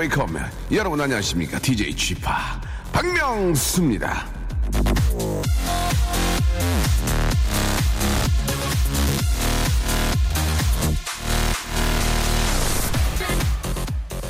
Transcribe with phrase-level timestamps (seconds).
[0.00, 0.40] welcome.
[0.72, 1.58] 여러분 안녕하십니까?
[1.58, 2.14] DJ p
[2.90, 4.24] 박명수입니다.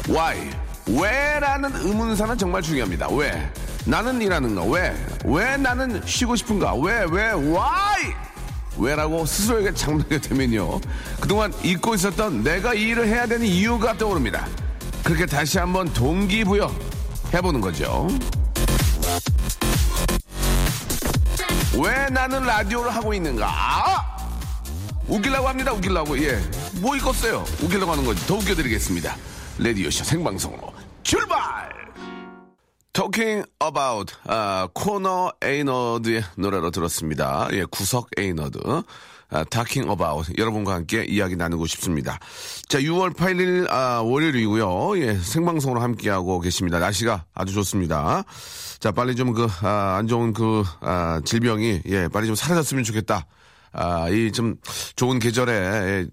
[0.08, 0.50] Why?
[0.88, 3.08] 왜 라는 의문사는 정말 중요합니다.
[3.10, 3.52] 왜?
[3.84, 4.64] 나는 일하는 거.
[4.64, 4.92] 왜?
[5.24, 6.74] 왜 나는 쉬고 싶은가?
[6.74, 7.04] 왜?
[7.08, 7.30] 왜?
[7.30, 8.12] Why?
[8.76, 10.80] 왜라고 스스로에게 장담하게 되면요.
[11.20, 14.48] 그동안 잊고 있었던 내가 이 일을 해야 되는 이유가 떠오릅니다.
[15.04, 16.70] 그렇게 다시 한번 동기부여
[17.34, 18.08] 해보는 거죠.
[21.82, 23.46] 왜 나는 라디오를 하고 있는가?
[23.48, 24.10] 아!
[25.08, 25.72] 웃기려고 합니다.
[25.72, 26.22] 웃기려고.
[26.22, 26.38] 예.
[26.80, 27.44] 뭐 읽었어요?
[27.62, 28.24] 웃기려고 하는 거지.
[28.26, 29.16] 더 웃겨드리겠습니다.
[29.58, 30.72] 라디오쇼 생방송으로
[31.02, 31.70] 출발!
[32.92, 37.48] Talking About 아, 코너 메이너드의 노래로 들었습니다.
[37.52, 38.58] 예, 구석 메이너드.
[39.30, 42.18] 아, Talking About 여러분과 함께 이야기 나누고 싶습니다.
[42.68, 44.98] 자, 6월 8일 아, 월요일이고요.
[45.02, 46.78] 예, 생방송으로 함께하고 계십니다.
[46.78, 48.24] 날씨가 아주 좋습니다.
[48.80, 53.26] 자, 빨리 좀 그 안 좋은 그 아, 질병이 예, 빨리 좀 사라졌으면 좋겠다.
[53.72, 54.56] 아, 이 좀
[54.96, 56.06] 좋은 계절에 예,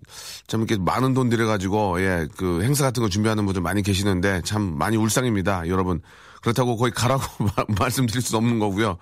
[0.45, 4.61] 좀 이렇게 많은 돈 들여가지고 예, 그 행사 같은 거 준비하는 분들 많이 계시는데 참
[4.77, 6.01] 많이 울상입니다, 여러분.
[6.43, 7.23] 그렇다고 거의 가라고
[7.79, 8.97] 말씀드릴 수 없는 거고요.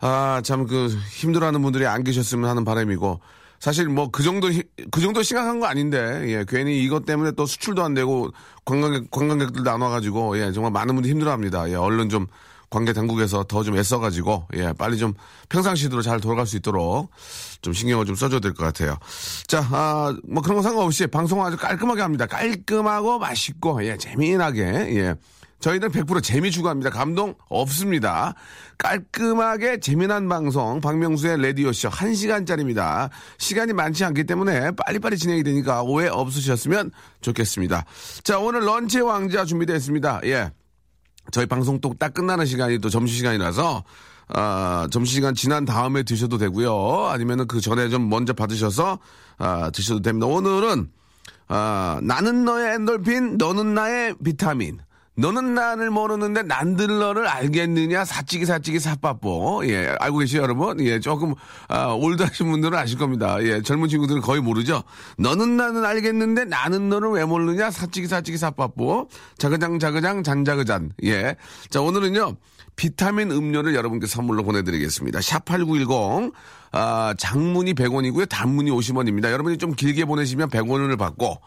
[0.00, 3.20] 아, 참 그 힘들어하는 분들이 안 계셨으면 하는 바람이고
[3.60, 7.44] 사실 뭐 그 정도 히- 그 정도 심각한 거 아닌데 예, 괜히 이것 때문에 또
[7.46, 8.30] 수출도 안 되고
[8.64, 11.68] 관광객 관광객들도 안 와가지고 예, 정말 많은 분들이 힘들어합니다.
[11.70, 12.26] 예, 얼른 좀
[12.70, 15.14] 관계 당국에서 더 좀 애써가지고 예 빨리 좀
[15.48, 17.10] 평상시대로 잘 돌아갈 수 있도록
[17.62, 18.98] 좀 신경을 좀 써줘야 될 것 같아요.
[19.48, 22.26] 자, 아, 뭐 그런 거 상관없이 방송 아주 깔끔하게 합니다.
[22.26, 25.14] 깔끔하고 맛있고 예 재미나게 예.
[25.60, 26.90] 저희는 100% 재미 추구합니다.
[26.90, 28.34] 감동 없습니다.
[28.78, 33.10] 깔끔하게 재미난 방송 박명수의 레디오쇼 1시간짜리입니다.
[33.38, 37.84] 시간이 많지 않기 때문에 빨리빨리 진행이 되니까 오해 없으셨으면 좋겠습니다.
[38.22, 40.20] 자, 오늘 런치 왕자 준비되어 있습니다.
[40.24, 40.52] 예.
[41.32, 43.84] 저희 방송 또 딱 끝나는 시간이 또 점심시간이라서
[44.28, 47.06] 아, 점심시간 지난 다음에 드셔도 되고요.
[47.08, 48.98] 아니면은 그 전에 좀 먼저 받으셔서
[49.38, 50.26] 아, 드셔도 됩니다.
[50.26, 50.88] 오늘은
[51.48, 54.78] 아, 나는 너의 엔돌핀, 너는 나의 비타민.
[55.18, 58.04] 너는 나를 모르는데 난들 너를 알겠느냐?
[58.04, 60.78] 사찌기 사찌기 사빠뽀 예 알고 계시죠 여러분?
[60.80, 61.34] 예 조금
[61.66, 63.36] 아, 올드하신 분들은 아실 겁니다.
[63.42, 64.84] 예 젊은 친구들은 거의 모르죠.
[65.18, 67.72] 너는 나는 알겠는데 나는 너를 왜 모르느냐?
[67.72, 69.08] 사찌기 사찌기 사빠뽀
[69.38, 70.92] 자그장 자그장 잔자그잔.
[71.02, 72.36] 예자 오늘은요
[72.76, 75.18] 비타민 음료를 여러분께 선물로 보내드리겠습니다.
[75.18, 76.32] 샵8910
[76.70, 78.28] 아, 장문이 100원이고요.
[78.28, 79.32] 단문이 50원입니다.
[79.32, 81.40] 여러분이 좀 길게 보내시면 100원을 받고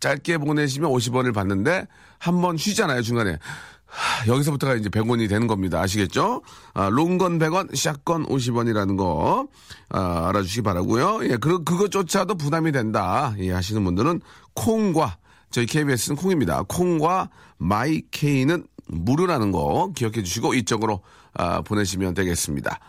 [0.00, 1.86] 짧게 보내시면 50원을 받는데
[2.18, 3.38] 한 번 쉬잖아요, 중간에.
[3.86, 5.80] 하, 여기서부터가 이제 100원이 되는 겁니다.
[5.80, 6.42] 아시겠죠?
[6.74, 9.48] 아, 롱건 100원, 샷건 50원이라는 거
[9.88, 11.20] 아, 알아주시기 바라고요.
[11.24, 13.34] 예, 그 그것조차도 부담이 된다.
[13.38, 14.20] 예, 하시는 분들은
[14.54, 15.16] 콩과
[15.50, 16.64] 저희 KBS는 콩입니다.
[16.68, 21.00] 콩과 마이케이는 무료라는 거 기억해 주시고 이쪽으로
[21.34, 22.80] 아, 보내시면 되겠습니다.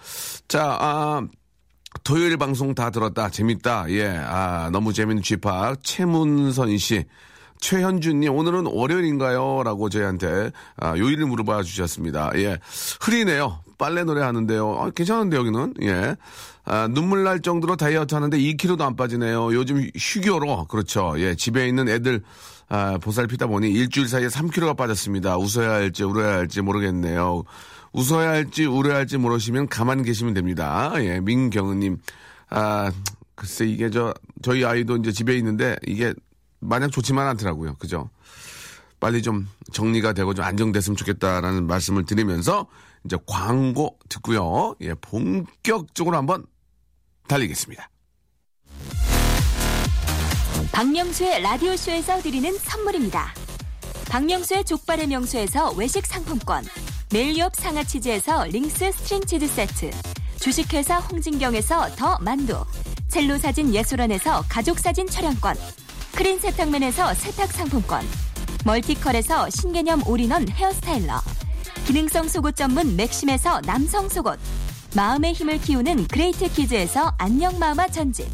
[0.50, 1.22] 자, 아,
[2.04, 3.30] 토요일 방송 다 들었다.
[3.30, 3.86] 재밌다.
[3.90, 4.08] 예.
[4.08, 5.84] 아, 너무 재밌는 쥐팍.
[5.84, 7.06] 최문선 씨.
[7.60, 9.64] 최현준님, 오늘은 월요일인가요?
[9.64, 12.32] 라고 저희한테, 아, 요일을 물어봐 주셨습니다.
[12.36, 12.58] 예.
[13.02, 13.60] 흐리네요.
[13.78, 14.78] 빨래 노래 하는데요.
[14.80, 15.74] 아, 괜찮은데, 여기는.
[15.82, 16.16] 예.
[16.64, 19.54] 아, 눈물 날 정도로 다이어트 하는데 2kg도 안 빠지네요.
[19.54, 20.68] 요즘 휴교로.
[20.68, 21.16] 그렇죠.
[21.18, 21.36] 예.
[21.36, 22.22] 집에 있는 애들,
[22.70, 25.38] 아, 보살피다 보니 일주일 사이에 3kg가 빠졌습니다.
[25.38, 27.44] 웃어야 할지, 울어야 할지 모르겠네요.
[27.92, 30.94] 웃어야 할지, 울어야 할지 모르시면 가만 계시면 됩니다.
[30.98, 31.20] 예.
[31.20, 31.98] 민경은님.
[32.50, 32.92] 아,
[33.36, 36.14] 글쎄, 이게 저, 저희 아이도 이제 집에 있는데 이게
[36.60, 37.76] 마냥 좋지만 않더라고요.
[37.76, 38.10] 그죠?
[39.00, 42.68] 빨리 좀 정리가 되고 좀 안정됐으면 좋겠다라는 말씀을 드리면서
[43.06, 44.76] 이제 광고 듣고요.
[44.82, 46.46] 예, 본격적으로 한번
[47.28, 47.90] 달리겠습니다.
[50.72, 53.34] 박명수의 라디오쇼에서 드리는 선물입니다.
[54.10, 56.64] 박명수의 족발의 명수에서 외식 상품권,
[57.12, 59.90] 매일유업 상하치즈에서 링스 스트링 치즈 세트,
[60.40, 62.64] 주식회사 홍진경에서 더 만두,
[63.08, 65.56] 첼로 사진 예술원에서 가족사진 촬영권,
[66.16, 68.06] 크린 세탁맨에서 세탁 상품권,
[68.64, 71.20] 멀티컬에서 신개념 올인원 헤어스타일러,
[71.88, 74.40] 기능성 속옷 전문 맥심에서 남성 속옷,
[74.96, 78.28] 마음의 힘을 키우는 그레이트 키즈에서 안녕 마마 전집,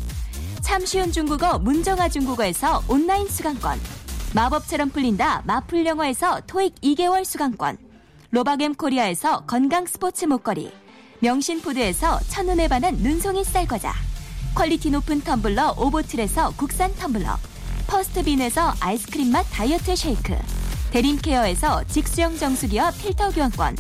[0.60, 3.80] 참 쉬운 중국어 문정아 중국어에서 온라인 수강권
[4.34, 7.85] 마법처럼 풀린다 마풀 영어에서 토익 2개월 수강권
[8.32, 10.72] 로바겜 코리아에서 건강 스포츠 목걸이
[11.20, 13.94] 명신푸드에서 첫눈에 반한 눈송이 쌀과자
[14.56, 17.38] 퀄리티 높은 텀블러 오보틀에서 국산 텀블러
[17.88, 20.36] 퍼스트빈에서 아이스크림 맛 다이어트 쉐이크,
[20.92, 23.76] 대림케어에서 직수형 정수기와 필터 교환권,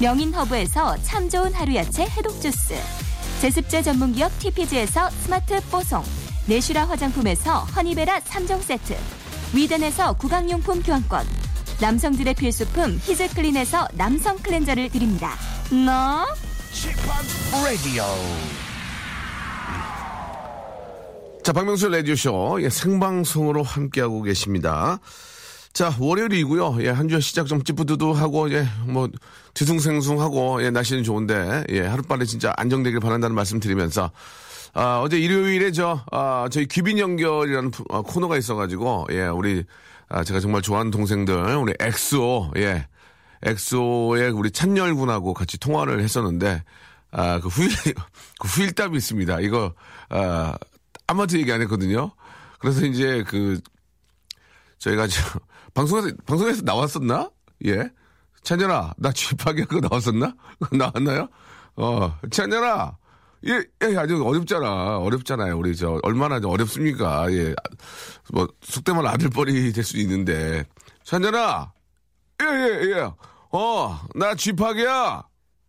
[0.00, 2.74] 명인허브에서 참 좋은 하루 야채 해독 주스,
[3.40, 6.02] 제습제 전문기업 TPG에서 스마트 뽀송,
[6.46, 8.94] 내슈라 화장품에서 허니베라 3종 세트,
[9.54, 11.26] 위덴에서 구강용품 교환권,
[11.80, 15.34] 남성들의 필수품 히즈클린에서 남성 클렌저를 드립니다.
[15.70, 16.26] 너?
[21.42, 24.98] 자, 박명수 라디오쇼 예, 생방송으로 함께하고 계십니다.
[25.72, 26.78] 자, 월요일이고요.
[26.80, 29.08] 예, 한 주의 시작 좀 찌뿌드드하고 예, 뭐
[29.54, 34.10] 뒤숭생숭하고 예, 날씨는 좋은데 예, 하루빨리 진짜 안정되길 바란다는 말씀 드리면서
[34.72, 39.64] 아, 어제 일요일에 저 아, 저희 귀빈 연결이라는 프- 아, 코너가 있어가지고 예, 우리
[40.08, 42.86] 아, 제가 정말 좋아하는 동생들 우리 엑소 예,
[43.42, 46.62] 엑소의 우리 찬열 군하고 같이 통화를 했었는데
[47.10, 47.70] 아, 그 후일
[48.38, 49.40] 그 후일담이 있습니다.
[49.40, 49.74] 이거
[50.08, 50.56] 아,
[51.06, 52.12] 아무한테 얘기 안 했거든요.
[52.58, 53.60] 그래서 이제 그
[54.78, 55.22] 저희가 저
[55.74, 57.30] 방송에서 방송에서 나왔었나?
[57.66, 57.90] 예.
[58.42, 60.34] 찬열아, 나 쥐파기 그거 나왔었나?
[60.70, 61.28] 나왔나요?
[61.74, 62.96] 어, 찬열아.
[63.46, 64.98] 예, 예, 아주 어렵잖아.
[64.98, 65.56] 어렵잖아요.
[65.58, 67.30] 우리 저 얼마나 어렵습니까?
[67.32, 67.54] 예.
[68.32, 70.64] 뭐 속되면 아들뻘이 될 수 있는데.
[71.04, 71.72] 찬열아.
[72.42, 73.10] 예, 예, 예.
[73.52, 75.22] 어, 나 쥐파기야.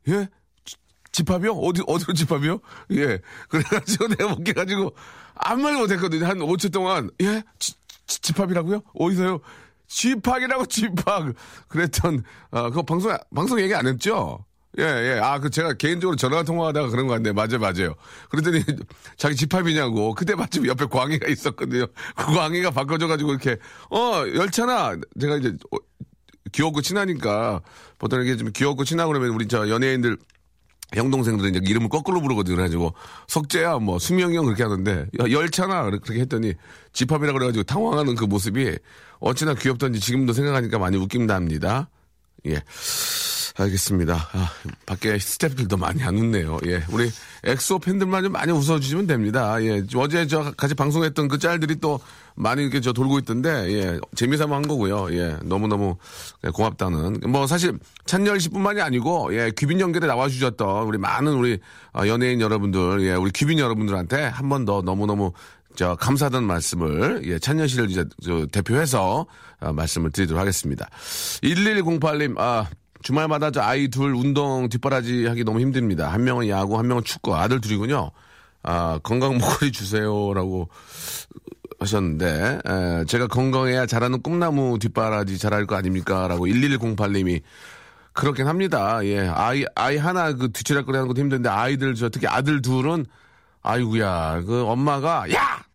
[0.09, 0.29] 예?
[0.65, 0.75] 지-
[1.11, 1.51] 집합이요?
[1.53, 2.59] 어디, 어디로 집합이요?
[2.91, 3.19] 예.
[3.49, 4.95] 그래가지고 내가 못 깨가지고
[5.35, 6.25] 아무 말 못했거든요.
[6.25, 7.11] 한 5초 동안.
[7.21, 7.43] 예?
[7.59, 7.73] 지-
[8.07, 8.81] 지- 집합이라고요?
[8.95, 9.39] 어디서요?
[9.87, 11.23] 집합이라고 집합.
[11.67, 14.43] 그랬던, 어, 그거 방송, 방송 얘기 안 했죠?
[14.79, 15.19] 예, 예.
[15.21, 17.31] 아, 그 제가 개인적으로 전화 통화하다가 그런 거 같네.
[17.31, 17.95] 맞아요, 맞아요.
[18.29, 18.63] 그랬더니
[19.17, 20.13] 자기 집합이냐고.
[20.13, 21.87] 그때 마침 옆에 광희가 있었거든요.
[22.15, 23.57] 그 광희가 바꿔줘가지고 이렇게,
[23.89, 24.97] 어, 열차나.
[25.19, 25.77] 제가 이제 어,
[26.51, 27.61] 귀엽고 친하니까
[27.97, 30.17] 보통 이렇게 좀 귀엽고 친하고 그러면 우리 저 연예인들
[30.93, 32.55] 형 동생들은 이제 이름을 거꾸로 부르거든요.
[32.55, 32.93] 그래가지고
[33.27, 36.53] 석재야 뭐 수명이 형 그렇게 하는데 야, 열차나 그렇게 했더니
[36.93, 38.77] 집합이라 그래가지고 당황하는 그 모습이
[39.19, 41.89] 어찌나 귀엽던지 지금도 생각하니까 많이 웃긴답니다.
[42.45, 42.63] 예.
[43.59, 44.13] 알겠습니다.
[44.33, 44.51] 아,
[44.85, 46.59] 밖에 스태프들도 많이 안 웃네요.
[46.67, 46.83] 예.
[46.89, 47.09] 우리
[47.43, 49.61] 엑소 팬들만 좀 많이 웃어주시면 됩니다.
[49.63, 49.81] 예.
[49.95, 51.99] 어제 저 같이 방송했던 그 짤들이 또
[52.35, 53.99] 많이 이렇게 저 돌고 있던데, 예.
[54.15, 55.11] 재미삼아 한 거고요.
[55.15, 55.37] 예.
[55.43, 55.97] 너무너무
[56.53, 57.21] 고맙다는.
[57.27, 57.73] 뭐 사실
[58.05, 59.51] 찬열 씨뿐만이 아니고, 예.
[59.57, 61.59] 귀빈 연결에 나와주셨던 우리 많은 우리
[61.93, 63.13] 어, 연예인 여러분들, 예.
[63.15, 65.31] 우리 귀빈 여러분들한테 한 번 더 너무너무
[65.75, 69.27] 저 감사하다는 말씀을 예, 찬열 씨를 이제 저 대표해서
[69.59, 70.89] 어, 말씀을 드리도록 하겠습니다.
[71.43, 72.67] 1108님 아
[73.01, 76.11] 주말마다 저 아이 둘 운동 뒷바라지 하기 너무 힘듭니다.
[76.11, 77.35] 한 명은 야구, 한 명은 축구.
[77.35, 78.11] 아들 둘이군요.
[78.63, 80.69] 아 건강 목걸이 주세요라고
[81.79, 87.41] 하셨는데 에, 제가 건강해야 자라는 꿈나무 뒷바라지 자랄 거 아닙니까라고 1108님이
[88.17, 88.99] 그렇긴 합니다.
[89.05, 89.27] 예.
[89.27, 93.05] 아이, 아이 하나 그 뒤치락거리 하는 것도 힘든데 아이들, 저 특히 아들 둘은
[93.61, 94.41] 아이구야.
[94.47, 95.66] 그 엄마가 야!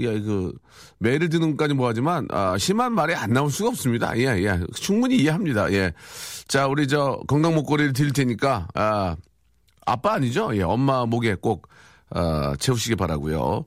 [0.00, 0.52] 예, 그,
[0.98, 4.16] 매를 드는 것까지 뭐하지만, 아, 심한 말이 안 나올 수가 없습니다.
[4.18, 4.60] 예, 예.
[4.74, 5.72] 충분히 이해합니다.
[5.72, 5.92] 예.
[6.48, 9.16] 자, 우리 저 건강 목걸이를 드릴 테니까, 아,
[9.86, 10.50] 아빠 아니죠?
[10.56, 11.68] 예, 엄마 목에 꼭,
[12.10, 13.64] 아, 채우시기 바라고요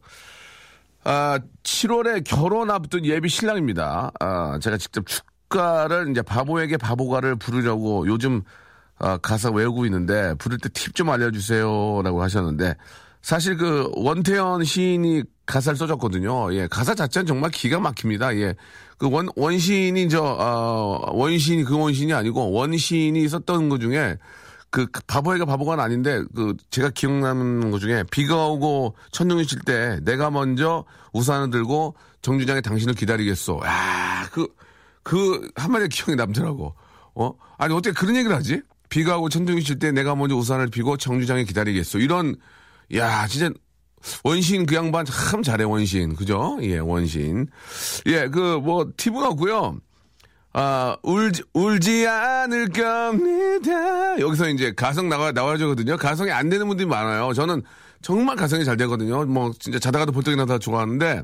[1.05, 4.11] 아, 7월에 결혼 앞둔 예비 신랑입니다.
[4.19, 8.41] 아, 제가 직접 축가를 이제 바보에게 바보가를 부르려고 요즘
[8.99, 12.75] 아, 가사 외우고 있는데 부를 때 팁 좀 알려주세요라고 하셨는데
[13.21, 16.53] 사실 그 원태연 시인이 가사를 써줬거든요.
[16.55, 18.35] 예, 가사 자체는 정말 기가 막힙니다.
[18.37, 18.55] 예,
[18.97, 24.17] 그 원 원시인이 저 어, 원시인이 그 원시인이 아니고 원시인이 썼던 것 중에
[24.69, 30.31] 그 바보에게 바보가 아닌데 그 제가 기억나는 것 중에 비가 오고 천둥이 칠 때 내가
[30.31, 33.61] 먼저 우산을 들고 정류장에 당신을 기다리겠소.
[33.65, 34.47] 야, 그
[35.03, 36.73] 그 한마디 기억이 남더라고.
[37.15, 37.33] 어?
[37.57, 38.61] 아니 어떻게 그런 얘기를 하지?
[38.89, 41.99] 비가 오고 천둥이 칠 때 내가 먼저 우산을 피고 정류장에 기다리겠소.
[41.99, 42.35] 이런
[42.95, 43.49] 야, 진짜
[44.23, 46.15] 원신 그 양반 참 잘해 원신.
[46.15, 46.57] 그죠?
[46.61, 47.47] 예, 원신.
[48.07, 49.77] 예, 그 뭐 팁은 없고요.
[50.55, 54.19] 아, 울지, 울지 않을 겁니다.
[54.19, 55.97] 여기서 이제 가성 나와, 나와야거든요.
[55.97, 57.33] 가성이 안 되는 분들이 많아요.
[57.33, 57.63] 저는
[58.03, 59.25] 정말 가성이 잘 되거든요.
[59.25, 61.23] 뭐, 진짜 자다가도 볼떡이 나다 좋아하는데,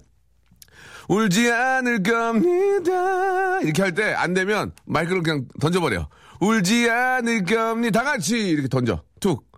[1.10, 3.60] 울지 않을 겁니다.
[3.62, 6.08] 이렇게 할 때 안 되면 마이크를 그냥 던져버려.
[6.40, 8.00] 울지 않을 겁니다.
[8.04, 9.04] 다 같이 이렇게 던져.
[9.20, 9.49] 툭.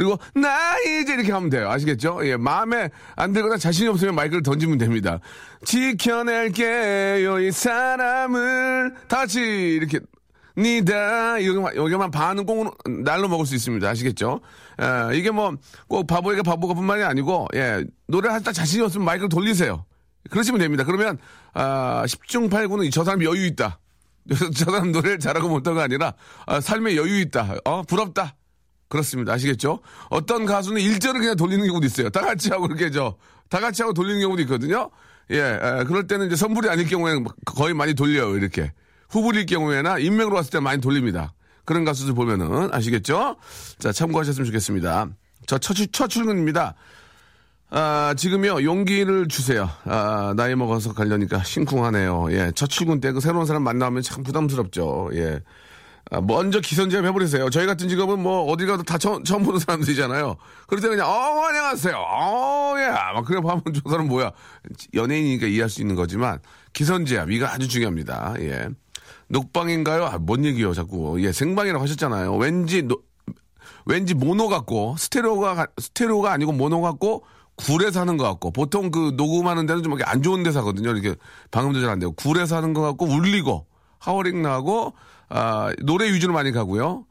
[0.00, 1.68] 그리고 나 이제 이렇게 하면 돼요.
[1.68, 2.20] 아시겠죠?
[2.22, 5.20] 예, 마음에 안 들거나 자신이 없으면 마이크를 던지면 됩니다.
[5.66, 10.00] 지켜낼게요 이 사람을 다 같이 이렇게
[10.56, 12.72] 니다 여기만 여기만 반은 꽁으로
[13.04, 13.86] 날로 먹을 수 있습니다.
[13.86, 14.40] 아시겠죠?
[14.80, 15.52] 예, 이게 뭐
[15.86, 19.84] 꼭 바보에게 바보가뿐만이 아니고 예, 노래할 때 자신이 없으면 마이크를 돌리세요.
[20.30, 20.82] 그러시면 됩니다.
[20.84, 21.18] 그러면
[21.52, 23.78] 아, 10중 8구는 저 사람이 여유 있다.
[24.56, 26.14] 저 사람 노래를 잘하고 못한가 아니라
[26.46, 27.56] 아, 삶에 여유 있다.
[27.66, 28.34] 어 부럽다.
[28.90, 29.32] 그렇습니다.
[29.32, 29.78] 아시겠죠?
[30.10, 32.10] 어떤 가수는 일절을 그냥 돌리는 경우도 있어요.
[32.10, 33.16] 다 같이 하고 이렇게 저,
[33.48, 34.90] 다 같이 하고 돌리는 경우도 있거든요.
[35.30, 38.72] 예, 에, 그럴 때는 이제 선불이 아닐 경우에는 거의 많이 돌려요, 이렇게.
[39.08, 41.32] 후불일 경우에나 인맥으로 왔을 때 많이 돌립니다.
[41.64, 43.36] 그런 가수들 보면은 아시겠죠?
[43.78, 45.08] 자, 참고하셨으면 좋겠습니다.
[45.46, 46.74] 저 첫, 첫 출근입니다.
[47.70, 49.70] 아, 지금요, 용기를 주세요.
[49.84, 52.32] 아, 나이 먹어서 가려니까 심쿵하네요.
[52.32, 55.10] 예, 첫 출근 때 그 새로운 사람 만나면 참 부담스럽죠.
[55.14, 55.40] 예.
[56.10, 57.50] 아, 먼저 기선제압 해버리세요.
[57.50, 60.36] 저희 같은 직업은 뭐 어디 가도 다 처음, 처음 보는 사람들이잖아요.
[60.66, 61.94] 그럴 때 그냥, 어, 안녕하세요.
[61.96, 62.88] 어, 예.
[62.88, 64.32] 막 그래 하면 저 사람 뭐야.
[64.94, 66.40] 연예인이니까 이해할 수 있는 거지만
[66.72, 68.34] 기선제압, 이거 아주 중요합니다.
[68.40, 68.68] 예.
[69.28, 70.04] 녹방인가요?
[70.06, 71.22] 아, 뭔 얘기요, 자꾸.
[71.22, 72.36] 예, 생방이라고 하셨잖아요.
[72.36, 73.00] 왠지, 노,
[73.86, 77.24] 왠지 모노 같고, 스테레오가, 스테레오가 아니고 모노 같고,
[77.56, 80.90] 굴에서 하는 것 같고, 보통 그 녹음하는 데는 좀 이렇게 안 좋은 데서 하거든요.
[80.90, 81.14] 이렇게
[81.52, 83.66] 방음도 잘안 되고, 굴에서 하는 것 같고, 울리고,
[84.00, 84.94] 하워링 나고,
[85.30, 87.06] 아, 노래 위주로 많이 가고요.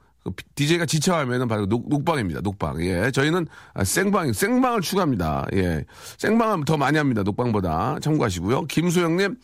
[0.55, 2.41] DJ가 지쳐하면은 바로 녹, 녹방입니다.
[2.41, 2.81] 녹방.
[2.83, 3.09] 예.
[3.11, 5.47] 저희는 아, 생방, 생방을 추가합니다.
[5.55, 5.85] 예.
[6.17, 7.23] 생방은 더 많이 합니다.
[7.23, 7.97] 녹방보다.
[8.01, 8.65] 참고하시고요.
[8.65, 9.37] 김소영님,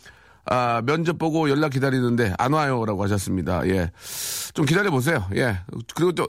[0.45, 3.65] 아, 면접 보고 연락 기다리는데 안 와요 라고 하셨습니다.
[3.69, 3.89] 예.
[4.53, 5.25] 좀 기다려 보세요.
[5.35, 5.59] 예.
[5.95, 6.27] 그리고 또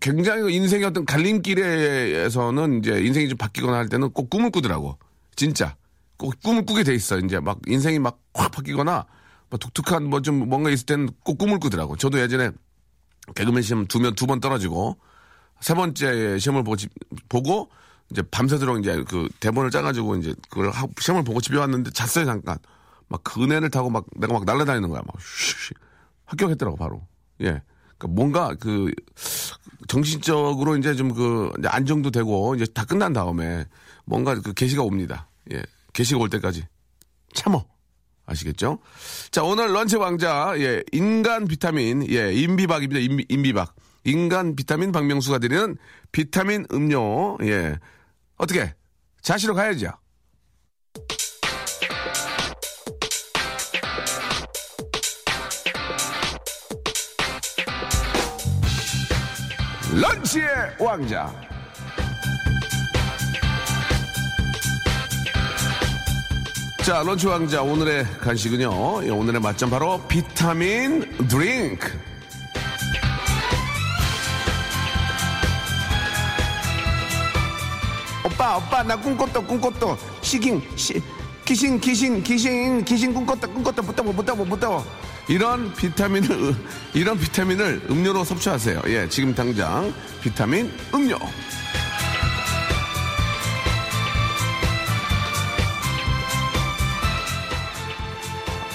[0.00, 4.98] 굉장히 인생의 어떤 갈림길에서는 이제 인생이 좀 바뀌거나 할 때는 꼭 꿈을 꾸더라고.
[5.36, 5.76] 진짜.
[6.16, 7.18] 꼭 꿈을 꾸게 돼 있어.
[7.18, 9.06] 이제 막 인생이 막 확 바뀌거나
[9.50, 11.96] 뭐 독특한 뭐 좀 뭔가 있을 때는 꼭 꿈을 꾸더라고.
[11.96, 12.50] 저도 예전에
[13.34, 14.98] 개그맨 시험 두면 두 번 떨어지고
[15.60, 16.76] 세 번째 시험을 보고,
[17.28, 17.70] 보고
[18.10, 22.58] 이제 밤새도록 이제 그 대본을 짜가지고 이제 그걸 하, 시험을 보고 집에 왔는데 잤어요 잠깐.
[23.08, 25.02] 막 그네를 타고 막 내가 막 날아다니는 거야.
[25.06, 25.74] 막 쉬쉬.
[26.26, 27.06] 합격했더라고 바로.
[27.42, 27.62] 예.
[27.96, 28.90] 그러니까 뭔가 그
[29.88, 33.66] 정신적으로 이제 좀 그 안정도 되고 이제 다 끝난 다음에
[34.04, 35.28] 뭔가 그 계시가 옵니다.
[35.52, 35.62] 예.
[35.92, 36.66] 계시가 올 때까지
[37.34, 37.64] 참어.
[38.26, 38.78] 아시겠죠?
[39.30, 43.00] 자, 오늘 런치 왕자, 예, 인간 비타민, 예, 인비박입니다.
[43.00, 43.74] 인비, 인비박.
[44.04, 45.76] 인간 비타민 박명수가 드리는
[46.12, 47.78] 비타민 음료, 예.
[48.36, 48.74] 어떻게?
[49.22, 49.88] 자시로 가야죠.
[59.94, 60.48] 런치의
[60.80, 61.53] 왕자.
[66.84, 69.06] 자, 런치 왕자 오늘의 간식은요.
[69.06, 71.98] 예, 오늘의 맛점 바로 비타민 드링크.
[78.22, 79.96] 오빠, 오빠, 나 꿈꿨다, 꿈꿨다.
[80.20, 81.00] 시깅, 시,
[81.46, 84.84] 귀신, 귀신, 귀신, 귀신 꿈꿨다, 꿈꿨다, 못다고, 못다고, 못다고.
[85.26, 86.54] 이런 비타민을,
[86.92, 88.82] 이런 비타민을 음료로 섭취하세요.
[88.88, 91.16] 예, 지금 당장 비타민 음료.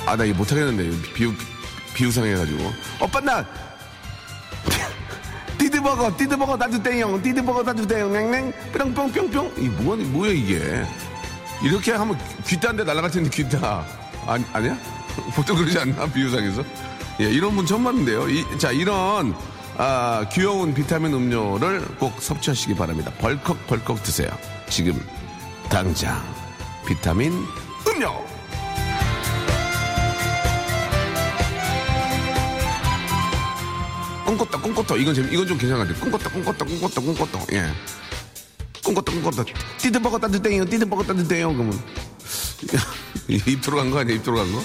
[0.10, 1.14] 아, 나 이거 못하겠는데.
[1.14, 1.32] 비유,
[1.94, 2.74] 비유상해가지고.
[3.00, 3.46] 오빠, 나!
[5.60, 9.54] 띠드버거, 띠드버거 떼용, 띠드버거 떼용, 맹맹, 뿅뿅뿅뿅.
[9.58, 10.84] 이 뭐, 뭐야, 이게.
[11.62, 13.86] 이렇게 하면 귀따인데 날아갈 텐데, 귀따.
[14.26, 14.76] 아니, 아니야?
[15.36, 16.08] 보통 그러지 않나?
[16.12, 16.64] 비유상에서?
[17.22, 18.30] 예, 이런 분 처음 봤는데요.
[18.30, 19.36] 이, 자, 이런,
[19.78, 23.12] 아, 귀여운 비타민 음료를 꼭 섭취하시기 바랍니다.
[23.20, 24.32] 벌컥벌컥 드세요.
[24.70, 25.00] 지금,
[25.70, 26.20] 당장,
[26.88, 27.46] 비타민
[27.88, 28.39] 음료!
[34.30, 34.96] 꿈꿨다 꿈꿨다.
[34.96, 37.46] 이건 재미 이건 좀 괜찮은 것 같아 꿈꿨다 꿈꿨다 꿈꿨다 꿈꿨다.
[37.54, 37.70] 예.
[38.84, 39.44] 꿈꿨다 꿈꿨다.
[39.78, 41.80] 띠드 먹었다 드대요 띠드 먹었다 드대요 그러면.
[43.28, 44.62] 입 들어간 거 아니야 입 들어간 거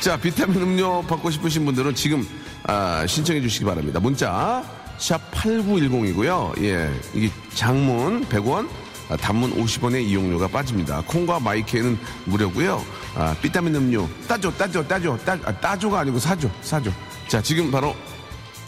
[0.00, 2.28] 자 비타민 음료 받고 싶으신 분들은 지금
[2.64, 4.00] 아, 신청해 주시기 바랍니다.
[4.00, 4.62] 문자
[4.98, 6.62] 샵 8910이고요.
[6.62, 8.68] 예 이게 장문 100원
[9.08, 11.02] 아, 단문 50원의 이용료가 빠집니다.
[11.06, 12.84] 콩과 마이크는 무료고요.
[13.14, 15.16] 아, 비타민 음료 따줘 따줘 따줘.
[15.24, 16.90] 따, 아, 따줘가 아니고 사줘 사줘.
[17.26, 17.96] 자 지금 바로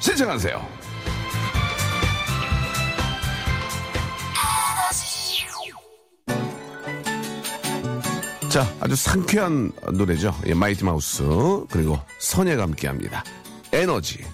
[0.01, 0.77] 신청하세요.
[8.51, 10.35] 자, 아주 상쾌한 노래죠.
[10.47, 11.23] 예, 마이티 마우스
[11.71, 13.23] 그리고 선예가 함께합니다.
[13.73, 14.25] 에너지.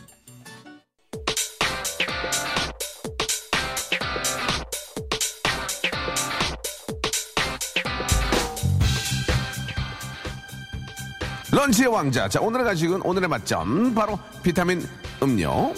[11.51, 12.29] 런치의 왕자.
[12.29, 13.95] 자, 오늘의 간식은 오늘의 맛점.
[13.95, 14.87] 바로 비타민
[15.23, 15.73] 음료.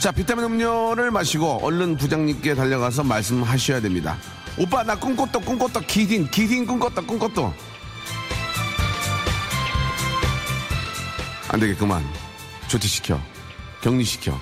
[0.00, 4.16] 자, 비타민 음료를 마시고 얼른 부장님께 달려가서 말씀하셔야 됩니다.
[4.56, 7.52] 오빠, 나 꿈꿨다, 꿈꿨다, 기딘, 기딘 꿈꿨다, 꿈꿨다.
[11.50, 12.04] 안 되겠구만.
[12.68, 13.20] 조퇴시켜.
[13.82, 14.38] 격리시켜.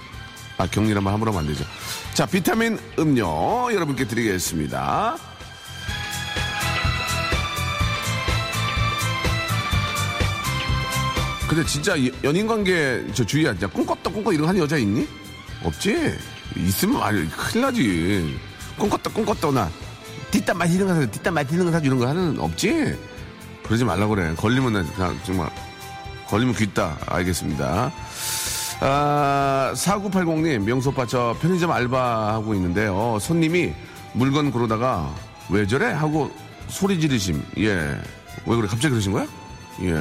[0.59, 1.65] 아, 격리란 말 함부로 하면 안 되죠.
[2.15, 5.17] 자, 비타민 음료 여러분께 드리겠습니다.
[11.49, 13.53] 근데 진짜 연인 관계 저 주의야.
[13.53, 15.07] 진짜 꿈꿨다 꿈꿨 이런 하는 여자 있니?
[15.63, 16.15] 없지?
[16.57, 18.39] 있으면 아니 큰일 나지.
[18.79, 19.71] 꿈꿨다 꿈꿨다 나.
[20.31, 22.97] 뒷담 맞히는 거 사줘 뒷담 맞히는 거 사주는 거 하는 없지?
[23.65, 24.35] 그러지 말라 그래.
[24.37, 25.49] 걸리면 나 그냥 정말
[26.29, 27.93] 걸리면 귀다 알겠습니다.
[28.81, 33.19] 아 4980님 명소 오빠 저 편의점 알바하고 있는데요.
[33.21, 33.73] 손님이
[34.15, 35.15] 물건 고르다가
[35.49, 35.87] 왜 저래?
[35.93, 36.31] 하고
[36.69, 37.43] 소리 지르심.
[37.59, 37.97] 예
[38.49, 38.69] 왜 그래?
[38.69, 39.27] 갑자기 그러신 거야?
[39.83, 39.93] 예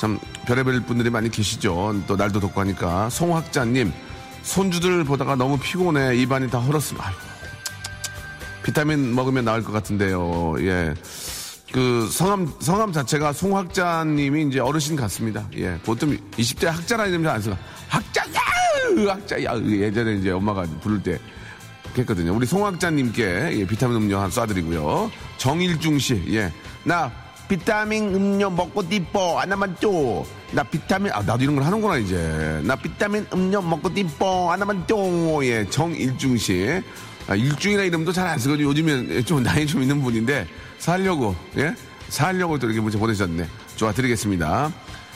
[0.00, 1.94] 참 별의별 분들이 많이 계시죠.
[2.06, 3.92] 또 날도 덥고 하니까 송학자님
[4.42, 7.20] 손주들 보다가 너무 피곤해 입안이 다 헐었으면 아이고
[8.62, 10.54] 비타민 먹으면 나을 것 같은데요.
[10.60, 10.94] 예.
[11.70, 15.46] 그 성함 성함 자체가 송학자님이 이제 어르신 같습니다.
[15.56, 15.78] 예.
[15.84, 17.56] 보통 20대 학자라는 이름 잘안 써.
[17.88, 18.24] 학자야,
[19.06, 19.58] 학자야.
[19.66, 21.18] 예전에 이제 엄마가 부를 때
[21.98, 22.34] 했거든요.
[22.34, 25.10] 우리 송학자님께 예, 비타민 음료 한 쏴드리고요.
[25.36, 26.50] 정일중 씨, 예.
[26.84, 27.12] 나
[27.50, 30.24] 비타민 음료 먹고 띠뽀 하나만 줘.
[30.52, 32.60] 나 비타민 아 나도 이런 걸 하는구나 이제.
[32.62, 34.96] 나 비타민 음료 먹고 띠뽀 하나만 줘.
[35.42, 36.80] 예, 정일중 씨.
[37.26, 38.68] 아, 일중이나 이름도 잘 안 쓰거든요.
[38.68, 40.46] 요즘엔 좀 나이 좀 있는 분인데
[40.78, 41.74] 살려고 예
[42.08, 43.48] 살려고 또 이렇게 문자 보내셨네.
[43.74, 44.72] 좋아 드리겠습니다.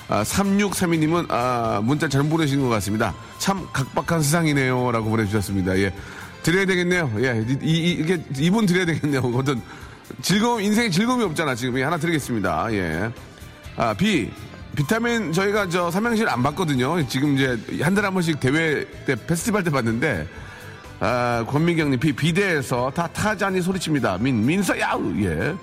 [0.09, 3.15] 아, 3632님은 아, 문자 잘못 보내신 것 같습니다.
[3.39, 5.79] 참 각박한 세상이네요라고 보내주셨습니다.
[5.79, 5.95] 예.
[6.43, 7.13] 드려야 되겠네요.
[7.21, 7.45] 예.
[7.49, 9.21] 이, 이, 이게 이분 드려야 되겠네요.
[9.37, 9.63] 어떤
[10.23, 11.79] 즐거움, 인생에 즐거움이 없잖아, 지금.
[11.79, 12.73] 예, 하나 드리겠습니다.
[12.73, 13.11] 예.
[13.77, 14.31] 아, B.
[14.77, 17.07] 비타민 저희가 저 삼양실 안 봤거든요.
[17.07, 20.27] 지금 이제 한 달에 한 번씩 대회 때 페스티벌 때 봤는데,
[21.01, 24.19] 아, 권민경님, 비, 비대에서 다 타자니 소리칩니다.
[24.19, 25.55] 민, 민서, 야우, 예.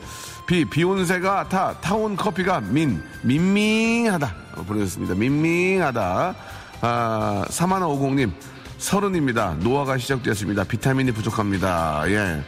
[0.48, 4.36] 비, 비온새가 타, 타온 커피가 민, 민밍하다.
[4.56, 5.16] 어, 보내줬습니다.
[5.16, 6.36] 민밍하다.
[6.82, 8.32] 아, 3150님,
[8.78, 9.56] 서른입니다.
[9.60, 10.64] 노화가 시작되었습니다.
[10.64, 12.04] 비타민이 부족합니다.
[12.08, 12.44] 예.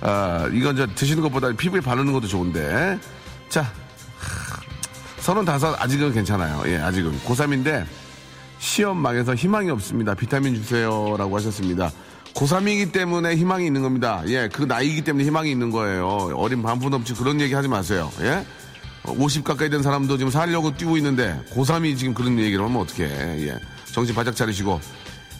[0.00, 2.98] 아, 이건 저 드시는 것보다 피부에 바르는 것도 좋은데.
[3.48, 3.70] 자,
[5.18, 6.62] 서른다섯 아직은 괜찮아요.
[6.66, 7.18] 예, 아직은.
[7.20, 7.86] 고3인데
[8.58, 10.14] 시험 망해서 희망이 없습니다.
[10.14, 11.90] 비타민 주세요 라고 하셨습니다.
[12.34, 14.22] 고3이기 때문에 희망이 있는 겁니다.
[14.26, 16.32] 예, 그 나이기 때문에 희망이 있는 거예요.
[16.36, 18.10] 어린 반푼 없이 그런 얘기 하지 마세요.
[18.20, 18.44] 예?
[19.06, 23.48] 50 가까이 된 사람도 지금 살려고 뛰고 있는데 고3이 지금 그런 얘기를 하면 어떡해.
[23.48, 23.58] 예.
[23.92, 24.80] 정신 바짝 차리시고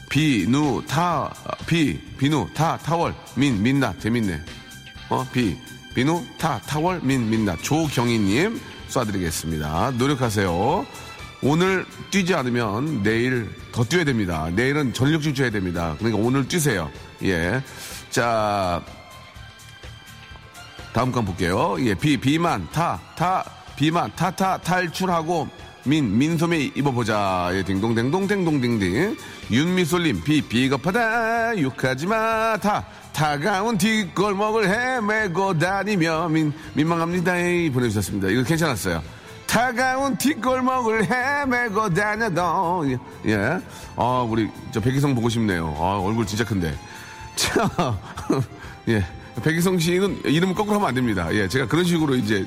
[0.09, 1.33] 비, 누, 타,
[1.67, 3.95] 비, 비누, 타, 타월, 민, 민나.
[3.99, 4.41] 재밌네.
[5.09, 5.57] 어, 비,
[5.95, 7.57] 비누, 타, 타월, 민, 민나.
[7.57, 9.95] 조경희님 쏴드리겠습니다.
[9.97, 10.87] 노력하세요.
[11.43, 14.49] 오늘 뛰지 않으면 내일 더 뛰어야 됩니다.
[14.55, 15.95] 내일은 전력질 줘야 됩니다.
[15.99, 16.91] 그러니까 오늘 뛰세요.
[17.23, 17.63] 예.
[18.11, 18.83] 자,
[20.93, 21.77] 다음 건 볼게요.
[21.81, 23.45] 예, 비, 비만, 타, 타,
[23.77, 25.49] 비만, 타, 타, 탈출하고
[25.85, 27.51] 민, 민소매 입어보자.
[27.53, 29.17] 예, 딩동댕동, 댕동댕딩.
[29.51, 31.61] 윤미솔님, 비, 비겁하다.
[31.61, 32.57] 욕하지 마.
[32.57, 37.37] 타, 타가운 뒷골목을 헤매고 다니며 민, 민망합니다.
[37.39, 38.29] 에이, 보내주셨습니다.
[38.29, 39.03] 이거 괜찮았어요.
[39.47, 42.85] 타가운 뒷골목을 헤매고 다녀도.
[42.89, 42.99] 예.
[43.33, 43.61] 예.
[43.97, 45.77] 아, 우리, 저 백희성 보고 싶네요.
[45.79, 46.75] 아, 얼굴 진짜 큰데.
[47.37, 47.99] 자,
[48.89, 49.05] 예.
[49.43, 51.29] 백희성 씨는 이름을 거꾸로 하면 안 됩니다.
[51.33, 51.47] 예.
[51.47, 52.47] 제가 그런 식으로 이제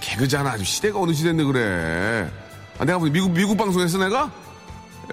[0.00, 0.50] 개그잖아.
[0.50, 2.30] 아주 시대가 어느 시대인데 그래.
[2.78, 4.30] 아, 내가 미국, 미국 방송에서 내가?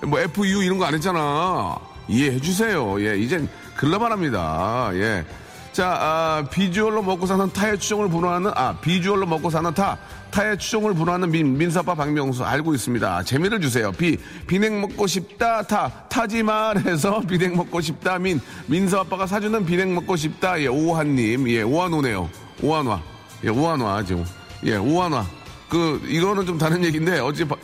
[0.04, 1.78] 뭐 FU 이런 거 안 했잖아.
[2.08, 3.02] 이해해 주세요.
[3.02, 4.91] 예, 이젠 글로벌합니다.
[4.93, 5.26] 예.
[5.74, 9.98] 자, 아, 비주얼로 먹고 사는 타의 추종을 분화하는, 아, 비주얼로 먹고 사는 타,
[10.32, 13.24] 타의 추종을 분화하는 민, 민사빠 박명수 알고 있습니다.
[13.24, 13.91] 재미를 주세요.
[13.91, 14.17] 비,
[14.48, 20.15] 비냉 먹고 싶다, 타, 타지 말해서 비냉 먹고 싶다, 민, 민서 아빠가 사주는 비냉 먹고
[20.15, 22.30] 싶다, 예, 오한님, 예, 오한오네요.
[22.62, 23.02] 오한화.
[23.43, 24.24] 예, 오한화, 지금.
[24.63, 25.26] 예, 오한화.
[25.70, 27.56] 그, 이거는 좀 다른 얘기인데, 어제, 바-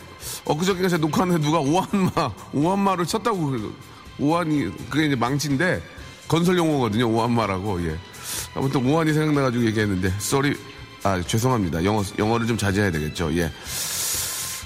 [0.45, 2.11] 엊그저께 제가 녹화하는데 누가 오한마,
[2.53, 3.75] 오한마를 쳤다고, 그-
[4.19, 5.81] 오한이, 그게 이제 망치인데,
[6.27, 7.97] 건설 용어거든요, 오한마라고, 예.
[8.55, 10.55] 아무튼 오한이 생각나가지고 얘기했는데, 쏘리,
[11.03, 11.83] 아, 죄송합니다.
[11.83, 13.51] 영어, 영어를 좀 자제해야 되겠죠, 예.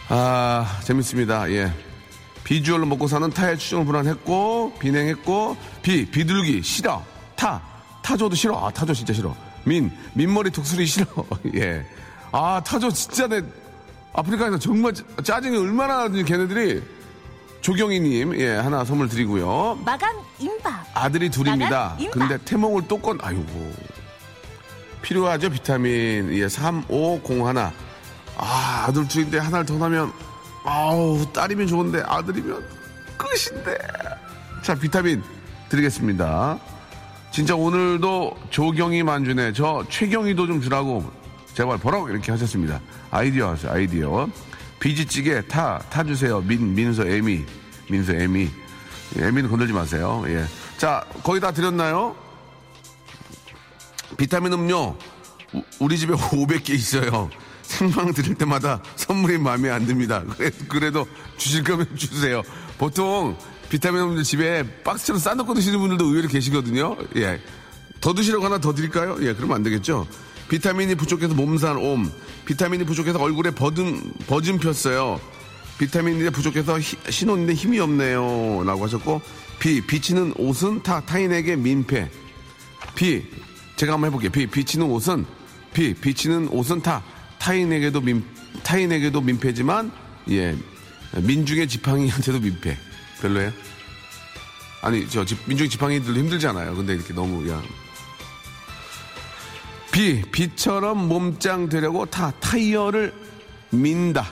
[0.10, 1.74] 아, 재밌습니다, 예.
[2.44, 7.04] 비주얼로 먹고 사는 타의 추종을 불안했고, 비냉했고, 비, 비둘기, 싫어.
[7.36, 7.62] 타,
[8.04, 8.66] 타조도 싫어.
[8.68, 9.36] 아, 타조 진짜 싫어.
[9.64, 11.06] 민, 민머리 독수리 싫어.
[11.56, 11.86] 예.
[12.38, 13.42] 아, 타조 진짜 내,
[14.12, 16.84] 아프리카에서 정말 짜- 짜증이 얼마나 나는지 걔네들이.
[17.62, 19.80] 조경희님, 예, 하나 선물 드리고요.
[19.86, 20.86] 마감 임박.
[20.94, 21.96] 아들이 둘입니다.
[21.98, 22.12] 임박.
[22.20, 23.74] 근데 태몽을 또 건, 아이고.
[25.02, 26.30] 필요하죠, 비타민.
[26.34, 27.72] 예, 3501.
[28.38, 30.12] 아, 아들 둘인데 하나를 더 나면,
[30.66, 32.64] 아우, 딸이면 좋은데 아들이면
[33.18, 33.78] 끝인데.
[34.62, 35.24] 자, 비타민
[35.70, 36.60] 드리겠습니다.
[37.32, 39.54] 진짜 오늘도 조경희 만주네.
[39.54, 41.10] 저 최경희도 좀 주라고.
[41.56, 42.80] 제발 버럭 이렇게 하셨습니다.
[43.10, 44.28] 아이디어 하세요, 아이디어.
[44.80, 46.42] 비지찌개 타, 타주세요.
[46.42, 47.44] 민, 민서, 에미.
[47.90, 48.50] 민서, 에미.
[49.18, 50.24] 예, 에미는 건들지 마세요.
[50.28, 50.46] 예.
[50.78, 52.16] 자, 거의 다 드렸나요?
[54.18, 54.98] 비타민 음료
[55.54, 57.30] 우- 우리 집에 500개 있어요.
[57.62, 60.24] 생방 드릴 때마다 선물이 마음에 안 듭니다.
[60.38, 62.44] 그래, 그래도 주실 거면 주세요.
[62.78, 63.36] 보통
[63.70, 66.98] 비타민 없는 집에 박스처럼 싸놓고 드시는 분들도 의외로 계시거든요.
[67.16, 67.40] 예.
[68.02, 69.16] 더 드시려고 하나 더 드릴까요?
[69.22, 70.06] 예, 그러면 안 되겠죠.
[70.50, 72.12] 비타민이 부족해서 몸살 옴.
[72.46, 75.20] 비타민이 부족해서 얼굴에 버듬, 버짐 폈어요.
[75.78, 78.64] 비타민이 부족해서 히- 신혼인데 힘이 없네요.
[78.66, 79.22] 라고 하셨고,
[79.60, 82.10] 비, 비치는 옷은 타, 타인에게 민폐.
[82.94, 83.24] 비,
[83.76, 84.32] 제가 한번 해볼게요.
[84.32, 85.26] 비, 비치는 옷은,
[85.74, 87.02] 비, 비치는 옷은 타,
[87.40, 88.24] 타인에게도 민,
[88.64, 89.92] 타인에게도 민폐지만,
[90.30, 90.56] 예,
[91.18, 92.78] 민중의 지팡이한테도 민폐.
[93.22, 93.52] 별로예요?
[94.82, 96.76] 아니, 저, 지- 민중의 지팡이들도 힘들잖아요.
[96.76, 97.62] 근데 이렇게 너무, 야.
[99.96, 103.14] 비, 비처럼 몸짱 되려고 타, 타이어를
[103.70, 104.28] 민다.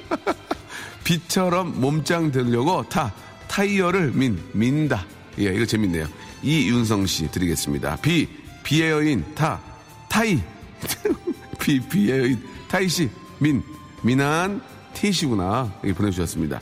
[1.02, 3.10] 비처럼 몸짱 되려고 타,
[3.48, 5.06] 타이어를 민, 민다.
[5.38, 6.06] 예, 이거 재밌네요.
[6.42, 7.96] 이윤성 씨 드리겠습니다.
[8.02, 8.28] 비,
[8.62, 9.58] 비의 여인, 타,
[10.10, 10.38] 타이.
[11.58, 13.62] 비, 비의 여인, 타이 씨, 민,
[14.02, 14.60] 민한
[14.92, 15.72] 티시구나.
[15.82, 16.60] 이렇게 보내주셨습니다.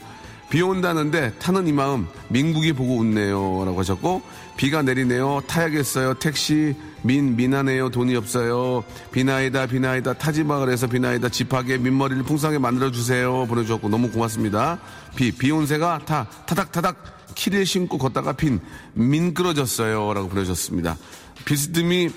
[0.49, 4.23] 비 온다는데 타는 이 마음 민국이 보고 웃네요 라고 하셨고
[4.57, 12.23] 비가 내리네요 타야겠어요 택시 민 민하네요 돈이 없어요 비나이다 비나이다 타지마 그래서 비나이다 집하게 민머리를
[12.23, 14.79] 풍성하게 만들어주세요 보내주셨고 너무 고맙습니다
[15.15, 18.59] 비 비온새가 타 타닥 타닥 키를 신고 걷다가 빈
[18.93, 20.97] 민끄러졌어요 라고 보내주셨습니다
[21.45, 22.11] 비스듬히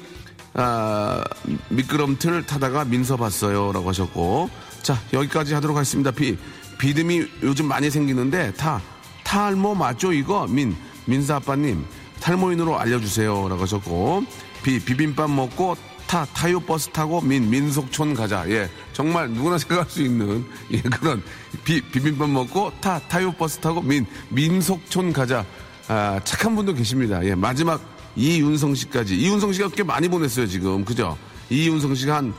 [0.55, 1.25] 아,
[1.71, 3.73] 미끄럼틀 타다가 민서 봤어요.
[3.73, 4.51] 라고 하셨고.
[4.83, 6.11] 자, 여기까지 하도록 하겠습니다.
[6.11, 6.37] 비,
[6.79, 8.81] 비듬이 요즘 많이 생기는데, 타,
[9.25, 10.47] 탈모 맞죠, 이거?
[10.47, 11.85] 민, 민사 아빠님,
[12.21, 13.49] 탈모인으로 알려주세요.
[13.49, 14.25] 라고 하셨고.
[14.63, 18.49] 비, 비빔밥 먹고, 타, 타요 버스 타고, 민, 민속촌 가자.
[18.51, 18.69] 예.
[18.93, 21.23] 정말 누구나 생각할 수 있는, 예, 그런,
[21.65, 25.45] 비, 비빔밥 먹고, 타, 타요 버스 타고, 민, 민속촌 가자.
[25.89, 27.25] 아, 착한 분도 계십니다.
[27.25, 27.81] 예, 마지막
[28.15, 29.17] 이윤성 씨까지.
[29.17, 30.85] 이윤성 씨가 꽤 많이 보냈어요, 지금.
[30.85, 31.17] 그죠?
[31.51, 32.35] 이윤성 씨가 한,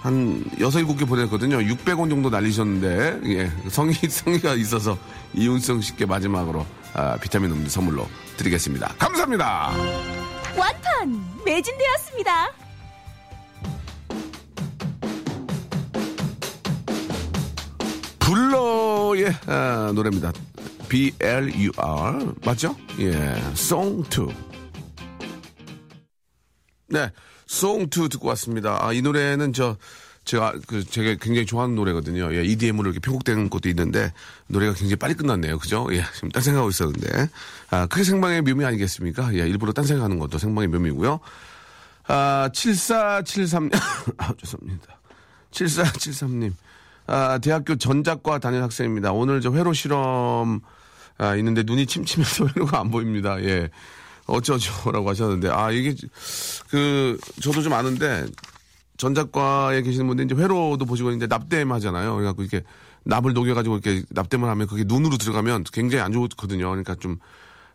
[0.00, 1.58] 한 여섯, 일곱 개 보냈거든요.
[1.58, 4.98] 600원 정도 날리셨는데, 예, 성의, 성의가 있어서
[5.34, 8.94] 이윤성 씨께 마지막으로, 아, 비타민 음료 선물로 드리겠습니다.
[8.98, 10.29] 감사합니다!
[10.60, 11.42] 완판!
[11.44, 12.52] 매진되었습니다.
[18.18, 20.32] 블러의 아, 노래입니다.
[20.88, 22.34] B-L-U-R.
[22.44, 22.76] 맞죠?
[22.98, 23.12] 예,
[23.52, 24.28] Song 2.
[26.88, 27.10] 네,
[27.48, 28.84] Song 2 듣고 왔습니다.
[28.84, 29.76] 아, 이 노래는 저,
[30.30, 32.32] 제가, 그, 제가 굉장히 좋아하는 노래거든요.
[32.32, 34.12] 예, EDM으로 이렇게 편곡되는 것도 있는데,
[34.46, 35.58] 노래가 굉장히 빨리 끝났네요.
[35.58, 35.88] 그죠?
[35.90, 37.28] 예, 지금 딴 생각하고 있었는데.
[37.70, 39.34] 아, 그게 생방의 묘미 아니겠습니까?
[39.34, 41.18] 예, 일부러 딴 생각하는 것도 생방의 묘미고요.
[42.06, 43.70] 아, 7473,
[44.18, 45.00] 아, 죄송합니다.
[45.50, 46.52] 7473님.
[47.08, 49.10] 아, 대학교 전작과 다니는 학생입니다.
[49.10, 50.60] 오늘 저 회로 실험,
[51.18, 53.42] 아, 있는데 눈이 침침해서 회로가 안 보입니다.
[53.42, 53.68] 예.
[54.26, 55.96] 어쩌죠라고 하셨는데, 아, 이게,
[56.68, 58.26] 그, 저도 좀 아는데,
[59.00, 62.14] 전작과에 계시는 분들 이제 회로도 보시고 있는데 납땜 하잖아요.
[62.16, 62.62] 그래갖고 이렇게
[63.04, 66.68] 납을 녹여가지고 이렇게 납땜을 하면 그게 눈으로 들어가면 굉장히 안 좋거든요.
[66.68, 67.16] 그러니까 좀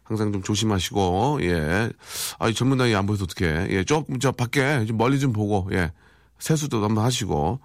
[0.03, 1.89] 항상 좀 조심하시고, 예.
[2.37, 3.69] 아, 이 젊은 나이에 안 보여서 어떡해.
[3.71, 5.91] 예, 조금 저 밖에 좀 멀리 좀 보고, 예.
[6.37, 7.59] 세수도 한번 하시고.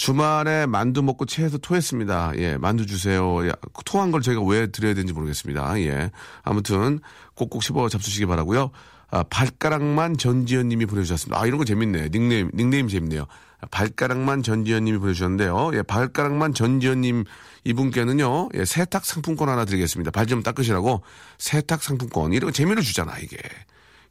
[0.00, 2.32] 주말에 만두 먹고 체해서 토했습니다.
[2.36, 3.46] 예, 만두 주세요.
[3.46, 3.52] 야,
[3.84, 5.78] 토한 걸 저희가 왜 드려야 되는지 모르겠습니다.
[5.82, 6.10] 예.
[6.42, 7.00] 아무튼
[7.34, 8.70] 꼭꼭 씹어 잡수시기 바라고요
[9.10, 11.38] 아, 발가락만 전지현 님이 보내주셨습니다.
[11.38, 12.08] 아, 이런 거 재밌네.
[12.12, 13.26] 닉네임, 닉네임 재밌네요.
[13.70, 15.72] 발가락만 전지현 님이 보내주셨는데요.
[15.74, 17.24] 예, 발가락만 전지현 님
[17.64, 20.12] 이분께는요, 예, 세탁 상품권 하나 드리겠습니다.
[20.12, 21.02] 발 좀 닦으시라고
[21.36, 22.32] 세탁 상품권.
[22.32, 23.36] 이런 거 재미를 주잖아, 이게.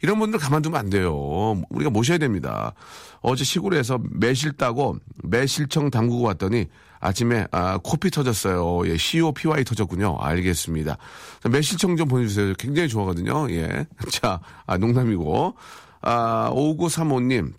[0.02, 1.62] 이런 분들 가만두면 안 돼요.
[1.70, 2.74] 우리가 모셔야 됩니다.
[3.22, 6.68] 어제 시골에서 매실 따고 매실청 담그고 왔더니
[7.02, 8.88] 아침에 아, 코피 터졌어요.
[8.90, 10.18] 예, COPY 터졌군요.
[10.20, 10.98] 알겠습니다.
[11.42, 12.54] 자, 매실청 좀 보내주세요.
[12.58, 13.50] 굉장히 좋아하거든요.
[13.52, 13.88] 예.
[14.12, 15.56] 자, 아, 농담이고.
[16.02, 17.54] 아, 5935님.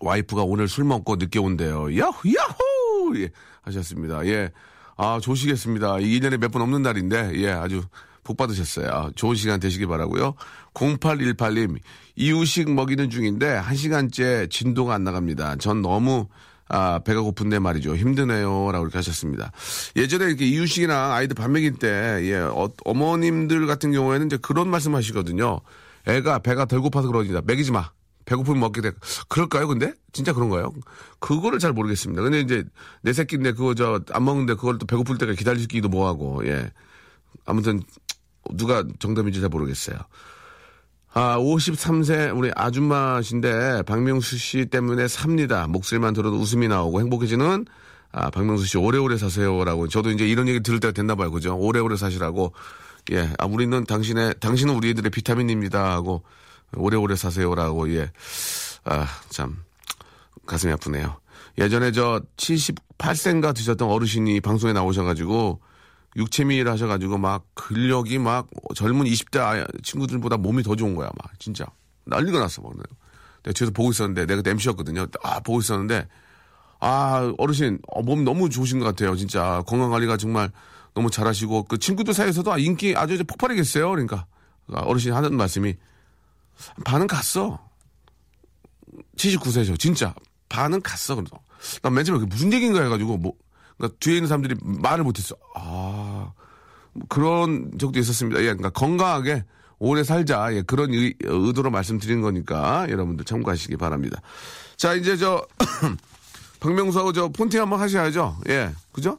[0.00, 1.96] 와이프가 오늘 술 먹고 늦게 온대요.
[1.96, 3.18] 야호, 야호!
[3.18, 3.30] 예,
[3.62, 4.24] 하셨습니다.
[4.26, 4.50] 예.
[4.96, 6.00] 아, 좋으시겠습니다.
[6.00, 7.82] 이 1년에 몇 번 없는 날인데, 예, 아주
[8.24, 8.88] 복 받으셨어요.
[8.88, 10.34] 아, 좋은 시간 되시기 바라고요
[10.74, 11.78] 0818님,
[12.16, 15.56] 이유식 먹이는 중인데, 한 시간째 진도가 안 나갑니다.
[15.56, 16.28] 전 너무,
[16.68, 17.96] 아, 배가 고픈데 말이죠.
[17.96, 18.70] 힘드네요.
[18.72, 19.52] 라고 이렇게 하셨습니다.
[19.96, 21.88] 예전에 이렇게 이유식이랑 아이들 밥 먹일 때,
[22.22, 25.60] 예, 어, 어머님들 같은 경우에는 이제 그런 말씀 하시거든요.
[26.06, 27.40] 애가 배가 덜 고파서 그러니다.
[27.44, 27.90] 먹이지 마.
[28.24, 28.92] 배고프면 먹게 돼.
[29.28, 29.94] 그럴까요, 근데?
[30.12, 30.72] 진짜 그런가요?
[31.18, 32.22] 그거를 잘 모르겠습니다.
[32.22, 32.62] 근데 이제
[33.02, 36.70] 내 새끼인데 그거 저 안 먹는데 그걸 또 배고플 때가 기다리기도 뭐하고, 예.
[37.44, 37.82] 아무튼
[38.50, 39.96] 누가 정답인지 잘 모르겠어요.
[41.14, 45.66] 아, 53세 우리 아줌마신데 박명수 씨 때문에 삽니다.
[45.66, 47.66] 목소리만 들어도 웃음이 나오고 행복해지는
[48.12, 51.30] 아, 박명수 씨 오래오래 사세요라고 저도 이제 이런 얘기 들을 때가 됐나 봐요.
[51.30, 51.56] 그죠?
[51.56, 52.52] 오래오래 사시라고.
[53.12, 53.30] 예.
[53.38, 56.22] 아, 우리는 당신의 당신은 우리 애들의 비타민입니다 하고
[56.76, 58.10] 오래오래 사세요라고 예.
[58.84, 59.58] 아, 참
[60.46, 61.16] 가슴이 아프네요.
[61.58, 65.60] 예전에 저 78세인가 드셨던 어르신이 방송에 나오셔 가지고
[66.16, 71.10] 육체미를 하셔가지고 막 근력이 막 젊은 20대 아- 친구들보다 몸이 더 좋은 거야.
[71.22, 71.64] 막 진짜
[72.04, 72.62] 난리가 났어.
[72.62, 72.72] 막.
[73.42, 75.06] 내가 뒤에서 보고 있었는데 내가 그때 MC였거든요.
[75.22, 76.06] 아 보고 있었는데
[76.80, 79.16] 아 어르신 어, 몸 너무 좋으신 것 같아요.
[79.16, 80.50] 진짜 건강 관리가 정말
[80.94, 83.88] 너무 잘하시고 그 친구들 사이에서도 아, 인기 아주 폭발이겠어요.
[83.90, 84.26] 그러니까
[84.68, 85.74] 어르신 하는 말씀이
[86.84, 87.58] 반은 갔어.
[89.16, 89.78] 79세죠.
[89.78, 90.14] 진짜
[90.48, 91.14] 반은 갔어.
[91.14, 91.36] 그래서
[91.82, 93.32] 난맨 처음에 무슨 얘기인가 해가지고 뭐
[93.76, 95.34] 그러니까 뒤에 있는 사람들이 말을 못했어.
[95.54, 96.32] 아뭐
[97.08, 98.40] 그런 적도 있었습니다.
[98.40, 99.44] 예, 그러니까 건강하게
[99.78, 100.54] 오래 살자.
[100.54, 104.20] 예, 그런 의, 의도로 말씀드린 거니까 여러분들 참고하시기 바랍니다.
[104.76, 105.46] 자 이제 저
[106.60, 108.38] 박명수하고 저 폰팅 한번 하셔야죠.
[108.48, 109.18] 예, 그죠?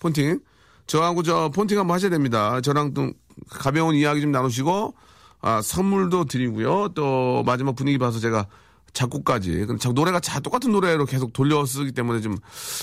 [0.00, 0.40] 폰팅.
[0.86, 2.60] 저하고 저 폰팅 한번 하셔야 됩니다.
[2.60, 3.12] 저랑 좀
[3.50, 4.94] 가벼운 이야기 좀 나누시고
[5.40, 6.88] 아 선물도 드리고요.
[6.94, 8.46] 또 마지막 분위기 봐서 제가
[8.92, 12.36] 작곡까지 근데 자- 노래가 자 똑같은 노래로 계속 돌려 쓰기 때문에 좀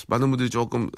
[0.07, 0.89] 많은 분들이 조금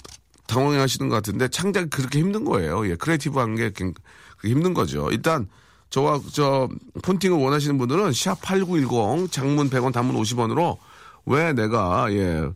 [0.47, 2.87] 당황하시는 것 같은데 창작이 그렇게 힘든 거예요.
[2.89, 3.93] 예, creative한 게 굉-
[4.37, 5.09] 그게 힘든 거죠.
[5.11, 5.47] 일단
[5.89, 6.69] 저와 저
[7.03, 10.77] 폰팅을 원하시는 분들은 샵8910 장문 100원 단문 50원으로
[11.25, 12.49] 왜 내가 예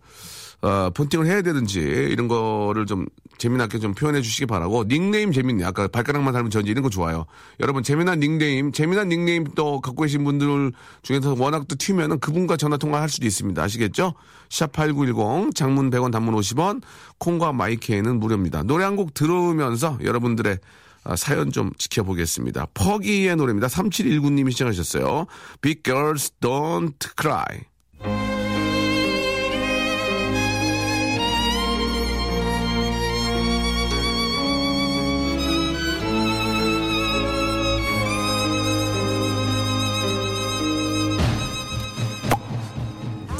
[0.61, 3.05] 어, 폰팅을 해야 되는지 이런 거를 좀
[3.39, 7.25] 재미나게 좀 표현해 주시기 바라고 닉네임 재밌네 아까 발가락만 닮은 전지 이런 거 좋아요
[7.59, 10.71] 여러분 재미난 닉네임 재미난 닉네임 또 갖고 계신 분들
[11.01, 14.13] 중에서 워낙 또 튀면은 그분과 전화 통화할 수도 있습니다 아시겠죠
[14.49, 16.83] 샵8910 장문 100원 단문 50원
[17.17, 20.59] 콩과 마이케이는 무료입니다 노래 한 곡 들으면서 여러분들의
[21.03, 22.67] 아, 사연 좀 지켜보겠습니다.
[22.75, 23.67] 퍼기의 노래입니다.
[23.67, 25.25] 3719님이 시청하셨어요.
[25.61, 27.70] Big Girls Don't Cry.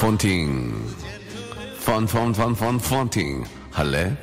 [0.02, 0.74] 폰팅.
[1.86, 3.44] 펀, 펀, 펀, 펀, 폰팅.
[3.70, 4.10] 할래?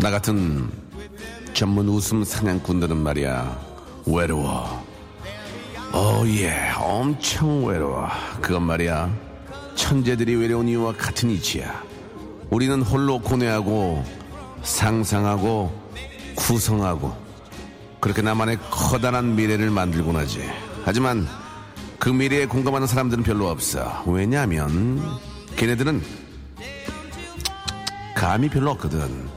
[0.00, 0.70] 나 같은
[1.52, 3.60] 전문 웃음 사냥꾼들은 말이야
[4.06, 4.82] 외로워
[5.92, 8.08] 오예 엄청 외로워
[8.40, 9.14] 그건 말이야
[9.74, 11.84] 천재들이 외로운 이유와 같은 이치야
[12.48, 14.02] 우리는 홀로 고뇌하고
[14.62, 15.85] 상상하고
[16.36, 17.16] 구성하고
[18.00, 20.48] 그렇게 나만의 커다란 미래를 만들곤 하지
[20.84, 21.26] 하지만
[21.98, 25.00] 그 미래에 공감하는 사람들은 별로 없어 왜냐하면
[25.56, 26.02] 걔네들은
[28.14, 29.36] 감이 별로 없거든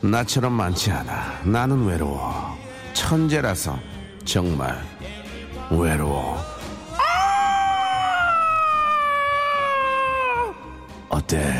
[0.00, 1.40] 나처럼 많지 않아.
[1.44, 2.56] 나는 외로워.
[2.92, 3.78] 천재라서
[4.24, 4.82] 정말
[5.70, 6.38] 외로워.
[11.08, 11.52] 어때?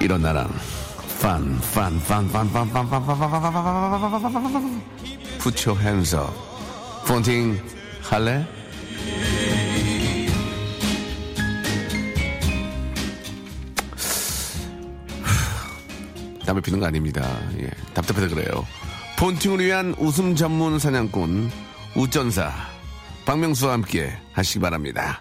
[0.00, 0.48] 이런 나랑
[1.20, 4.82] 판, 판, 판, 판, 판, 판, 판, 판, 판, 판, 판, 판, 판.
[5.40, 6.32] Put your hands up.
[7.06, 7.60] 폰팅
[8.02, 8.46] 할래?
[16.44, 17.22] 담배 피는 거 아닙니다.
[17.58, 18.64] 예, 답답해서 그래요.
[19.18, 21.50] 폰팅을 위한 웃음 전문 사냥꾼
[21.96, 22.52] 우전사
[23.26, 25.20] 박명수와 함께 하시기 바랍니다.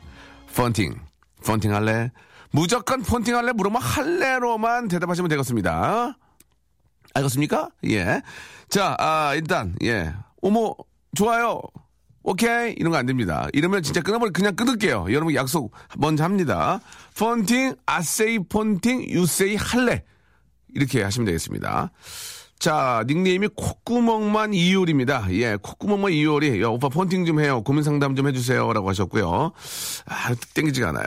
[0.56, 0.94] 폰팅,
[1.46, 2.12] 폰팅 할래?
[2.52, 3.52] 무조건 폰팅 할래?
[3.52, 6.18] 물으면 할래로만 대답하시면 되겠습니다.
[7.14, 7.70] 알겠습니까?
[7.90, 8.22] 예.
[8.70, 10.14] 자, 아, 일단, 예.
[10.42, 10.74] 어머,
[11.16, 11.62] 좋아요.
[12.24, 12.74] 오케이.
[12.78, 13.48] 이런 거 안 됩니다.
[13.54, 15.08] 이러면 진짜 끊어버리, 그냥 끊을게요.
[15.12, 16.82] 여러분 약속 먼저 합니다.
[17.18, 20.04] 폰팅, 아세이 폰팅, 유세이 할래.
[20.76, 21.92] 이렇게 하시면 되겠습니다.
[22.60, 25.28] 자, 닉네임이 콧구멍만 이효리입니다.
[25.32, 26.62] 예, 콧구멍만 이효리.
[26.62, 27.64] 야, 오빠 폰팅 좀 해요.
[27.64, 28.74] 고민 상담 좀 해주세요.
[28.74, 29.52] 라고 하셨고요.
[30.08, 31.06] 아, 땡기지가 않아요.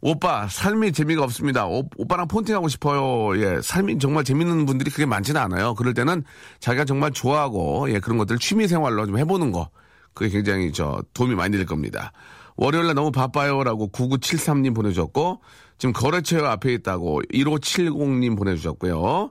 [0.00, 1.66] 오빠, 삶이 재미가 없습니다.
[1.66, 3.36] 오, 오빠랑 폰팅하고 싶어요.
[3.42, 5.74] 예, 삶이 정말 재밌는 분들이 그게 많지는 않아요.
[5.74, 6.22] 그럴 때는
[6.60, 9.70] 자기가 정말 좋아하고, 예, 그런 것들 취미 생활로 좀 해보는 거.
[10.14, 12.12] 그게 굉장히 저 도움이 많이 될 겁니다.
[12.56, 15.40] 월요일날 너무 바빠요라고 9973님 보내주셨고,
[15.78, 19.30] 지금 거래처 앞에 있다고 1570님 보내주셨고요.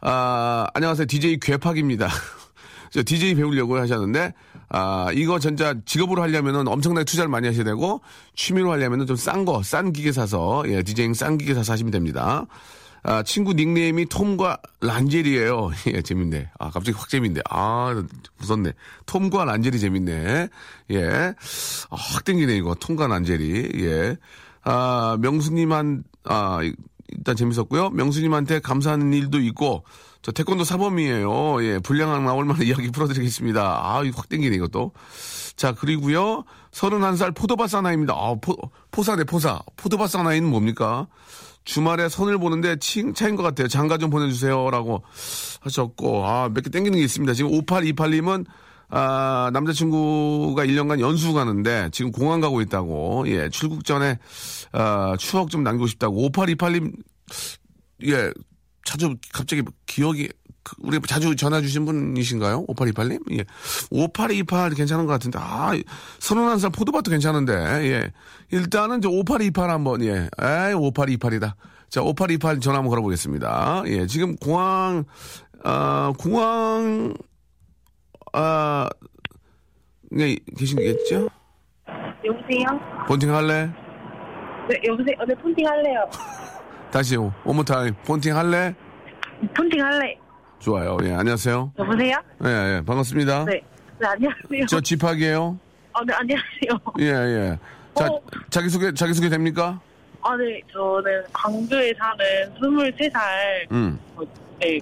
[0.00, 1.06] 아, 안녕하세요.
[1.06, 2.08] DJ 괴팍입니다.
[2.90, 4.32] 저 DJ 배우려고 하셨는데,
[4.68, 8.00] 아, 이거 진짜 직업으로 하려면은 엄청나게 투자를 많이 하셔야 되고,
[8.34, 12.46] 취미로 하려면은 좀 싼 거, 싼 기계 사서, 예, 디제잉 싼 기계 사서 하시면 됩니다.
[13.02, 15.70] 아, 친구 닉네임이 톰과 란젤이에요.
[15.94, 16.50] 예, 재밌네.
[16.58, 17.40] 아, 갑자기 확 재밌네.
[17.48, 18.02] 아,
[18.38, 18.72] 무섭네.
[19.06, 20.48] 톰과 란젤이 재밌네.
[20.90, 21.08] 예.
[21.90, 22.74] 아, 확 땡기네, 이거.
[22.74, 23.70] 톰과 란젤이.
[23.84, 24.16] 예.
[24.64, 26.58] 아, 명수님 한, 아,
[27.16, 27.90] 일단 재밌었고요.
[27.90, 29.84] 명수님한테 감사하는 일도 있고,
[30.26, 31.62] 저 태권도 사범이에요.
[31.62, 33.62] 예, 불량학 나올 만한 이야기 풀어드리겠습니다.
[33.62, 34.90] 아, 이거 확 땡기네, 이것도.
[35.54, 36.42] 자, 그리고요.
[36.72, 38.12] 31살 포도밭 사나이입니다.
[38.12, 38.56] 아, 포,
[38.90, 39.60] 포사네, 포사.
[39.76, 41.06] 포도밭 사나이는 뭡니까?
[41.62, 43.68] 주말에 선을 보는데 칭차인 것 같아요.
[43.68, 44.68] 장가 좀 보내주세요.
[44.72, 45.04] 라고
[45.60, 47.32] 하셨고, 아, 몇 개 땡기는 게 있습니다.
[47.32, 48.46] 지금 5828님은,
[48.88, 54.18] 아, 남자친구가 1년간 연수 가는데 지금 공항 가고 있다고, 예, 출국 전에,
[54.72, 56.92] 아, 추억 좀 남기고 싶다고, 5828님,
[58.08, 58.32] 예,
[58.86, 60.28] 자주 갑자기 기억이,
[60.62, 62.66] 그, 우리 자주 전화 주신 분이신가요?
[62.66, 63.38] 5828님?
[63.38, 63.44] 예.
[63.90, 65.72] 5828 괜찮은 것 같은데, 아,
[66.20, 68.12] 31살 포도밭도 괜찮은데, 예.
[68.52, 70.12] 일단은 저 5828 한번, 예.
[70.40, 71.54] 에이, 5828이다.
[71.90, 73.82] 자, 5828 전화 한번 걸어보겠습니다.
[73.86, 74.06] 예.
[74.06, 75.04] 지금 공항,
[75.64, 77.12] 아, 공항,
[78.32, 78.88] 아,
[80.12, 81.28] 네, 계시겠죠?
[82.24, 82.66] 여보세요?
[83.08, 83.66] 본팅 할래?
[84.68, 85.16] 네, 여보세요?
[85.26, 86.08] 네, 폰팅 할래요.
[86.96, 87.94] 다시, 원모 타임.
[88.06, 88.74] 본팅 할래?
[89.54, 90.18] 폰팅 할래.
[90.58, 90.96] 좋아요.
[91.02, 91.72] 예, 안녕하세요.
[91.78, 92.16] 여보세요?
[92.42, 93.44] 예, 예, 반갑습니다.
[93.44, 93.60] 네.
[94.00, 94.64] 네, 안녕하세요.
[94.66, 95.58] 저 집학이에요.
[95.92, 96.94] 아, 네, 안녕하세요.
[97.00, 97.58] 예, 예.
[97.94, 98.18] 자, 어.
[98.48, 99.78] 자기소개, 자기소개 됩니까?
[100.22, 104.00] 아, 네, 저는 광주에 사는 23살, 음.
[104.16, 104.22] 어,
[104.58, 104.80] 네,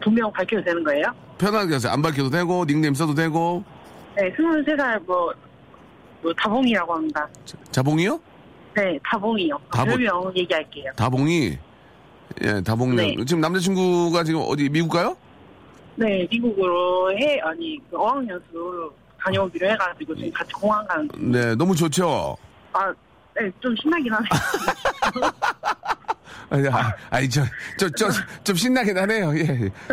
[0.00, 1.12] 분명 밝혀도 되는 거예요?
[1.36, 1.92] 편하게 하세요.
[1.92, 3.64] 안 밝혀도 되고, 닉네임 써도 되고.
[4.14, 5.34] 네, 23살, 뭐,
[6.22, 7.28] 뭐, 다봉이라고 합니다.
[7.72, 8.20] 자봉이요?
[8.74, 9.58] 네, 다봉이요.
[9.72, 9.94] 다봉.
[9.96, 10.92] 별명 얘기할게요.
[10.96, 11.58] 다봉이.
[12.44, 12.96] 예, 다봉이.
[12.96, 13.16] 네.
[13.26, 15.16] 지금 남자친구가 지금 어디, 미국 가요?
[15.96, 21.32] 네, 미국으로 해, 아니, 그 어학연수 다녀오기로 해가지고 지금 같이 공항 가는 중.
[21.32, 22.36] 네, 너무 좋죠?
[22.72, 22.92] 아,
[23.34, 24.30] 네, 좀 신나긴 하네요.
[26.50, 27.42] 아니, 아, 아니, 저,
[27.76, 28.08] 저, 저,
[28.42, 29.36] 좀 신나긴 하네요.
[29.38, 29.44] 예.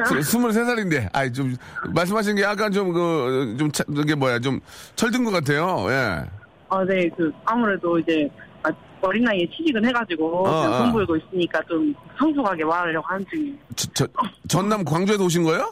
[0.06, 1.10] 스- 23살인데.
[1.14, 1.56] 아이, 좀,
[1.94, 4.60] 말씀하신 게 약간 좀, 그, 좀, 차, 그게 뭐야, 좀,
[4.96, 5.86] 철든 것 같아요.
[5.90, 6.24] 예.
[6.70, 8.28] 아, 네, 그, 아무래도 이제,
[8.68, 10.78] 아, 어린 나이에 취직은 해가지고, 어, 지금 어.
[10.80, 13.56] 돈 벌고 있으니까 좀 성숙하게 말하려고 하는 중이에요.
[13.76, 14.08] 저, 저,
[14.48, 15.72] 전남 광주에서 오신 거예요?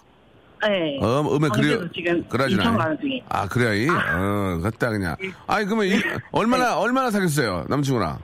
[0.62, 0.99] 네.
[1.01, 1.79] 어, 음에 그래요.
[1.79, 2.79] 광주에서 지금 그러진 인천 않아요.
[2.84, 3.23] 가는 중이에요.
[3.29, 3.73] 아, 그래요?
[3.73, 3.89] 이?
[3.89, 5.15] 어, 갔다 그냥.
[5.47, 6.01] 아니, 그러면 이, 네.
[6.31, 7.65] 얼마나, 얼마나 사귀었어요?
[7.69, 8.19] 남친구랑?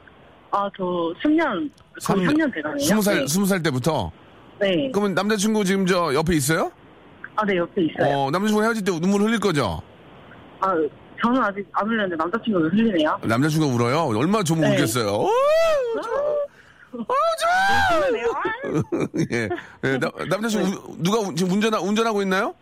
[0.51, 0.84] 아, 저
[1.23, 1.69] 10년,
[2.03, 2.79] 거의 3년 돼가네요.
[2.79, 3.27] 스무 살, 네.
[3.27, 4.12] 스무 살 때부터?
[4.60, 4.91] 네.
[4.93, 6.71] 그러면 남자친구 지금 저 옆에 있어요?
[7.36, 8.15] 아, 네, 옆에 있어요.
[8.17, 9.81] 어, 남자친구 헤어질 때 눈물 흘릴 거죠?
[10.60, 10.75] 아,
[11.21, 13.19] 저는 아직 안 흘렸는데 남자친구가 흘리네요.
[13.23, 14.17] 남자친구가 울어요?
[14.17, 14.71] 얼마나 좀 네.
[14.71, 15.07] 울겠어요?
[15.07, 15.29] 오,
[16.93, 18.27] 흘리네요.
[18.27, 19.49] 아, 예.
[19.84, 22.53] 예, 나- 남자친구 우- 누가 운- 지금 운전 운전하고 있나요?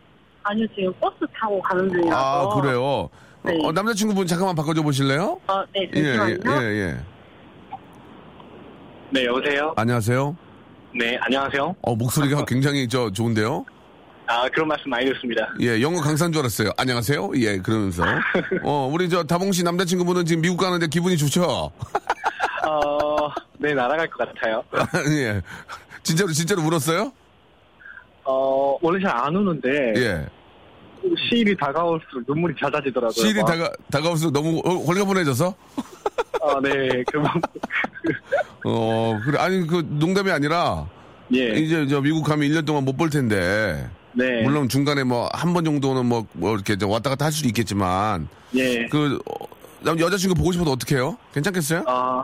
[0.44, 2.18] 아니요, 지금 버스 타고 가는 중이라서.
[2.18, 3.10] 아 그래요.
[3.44, 3.58] 네.
[3.64, 5.40] 어, 남자친구분 잠깐만 바꿔줘 보실래요?
[5.48, 6.62] 아, 네, 예, 예, 잠시만요.
[6.62, 6.98] 예, 예.
[9.12, 9.74] 네, 여보세요?
[9.78, 10.36] 안녕하세요.
[10.96, 11.76] 네, 안녕하세요.
[11.82, 13.66] 어 목소리가 굉장히 저 좋은데요.
[14.32, 15.52] 아, 그런 말씀 많이 듣습니다.
[15.60, 16.70] 예, 영어 강사인 줄 알았어요.
[16.78, 17.32] 안녕하세요.
[17.38, 18.04] 예, 그러면서
[18.64, 21.42] 어 우리 저 다봉 씨 남자친구분은 지금 미국 가는데 기분이 좋죠?
[21.44, 21.72] 어,
[23.58, 24.64] 네, 날아갈 것 같아요.
[25.18, 25.42] 예.
[26.04, 27.12] 진짜로 진짜로 울었어요?
[28.24, 30.28] 어, 원래 잘 안 우는데, 예.
[31.28, 33.12] 시일이 다가올수록 눈물이 잦아지더라고요.
[33.12, 33.48] 시일이 막.
[33.48, 35.56] 다가 다가올수록 너무 홀- 홀가분해져서?
[36.44, 37.20] 아, 네, 그,
[38.70, 40.86] 어 그래 아니 그 농담이 아니라
[41.34, 45.54] 예, 이제 저 미국 가면 1년 동안 못 볼 텐데 네, 물론 중간에 뭐 한
[45.54, 49.46] 번 정도는 뭐, 뭐 이렇게 저 왔다 갔다 할 수도 있겠지만 예, 그 어,
[49.82, 51.18] 남- 여자친구 보고 싶어도 어떻게 해요?
[51.34, 51.84] 괜찮겠어요?
[51.88, 52.24] 아,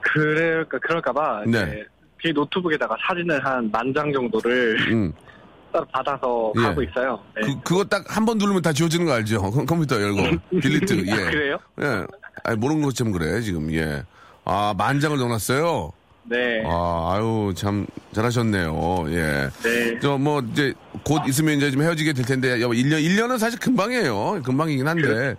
[0.00, 1.84] 그럴까, 그럴까봐, 네.
[2.22, 5.12] 제 노트북에다가 사진을 한 만 장 정도를 응.
[5.72, 6.62] 따로 받아서 예.
[6.62, 7.18] 가고 있어요.
[7.34, 7.42] 네.
[7.42, 9.40] 그 그거 딱 한 번 누르면 다 지워지는 거 알죠?
[9.50, 10.22] 컴- 컴퓨터 열고
[10.60, 11.06] delete.
[11.06, 11.30] 예.
[11.30, 11.58] 그래요?
[11.80, 12.06] 예.
[12.44, 14.02] 아니 모르는 것처럼 그래 지금 예.
[14.44, 15.92] 아 만 장을 넣어놨어요.
[16.24, 19.04] 네, 아 아유 참 잘하셨네요.
[19.08, 19.48] 예.
[19.64, 20.72] 네, 저 뭐 이제
[21.04, 24.40] 곧 있으면 이제 좀 헤어지게 될 텐데 여보 1년 1년은 사실 금방이에요.
[24.44, 25.34] 금방이긴 한데.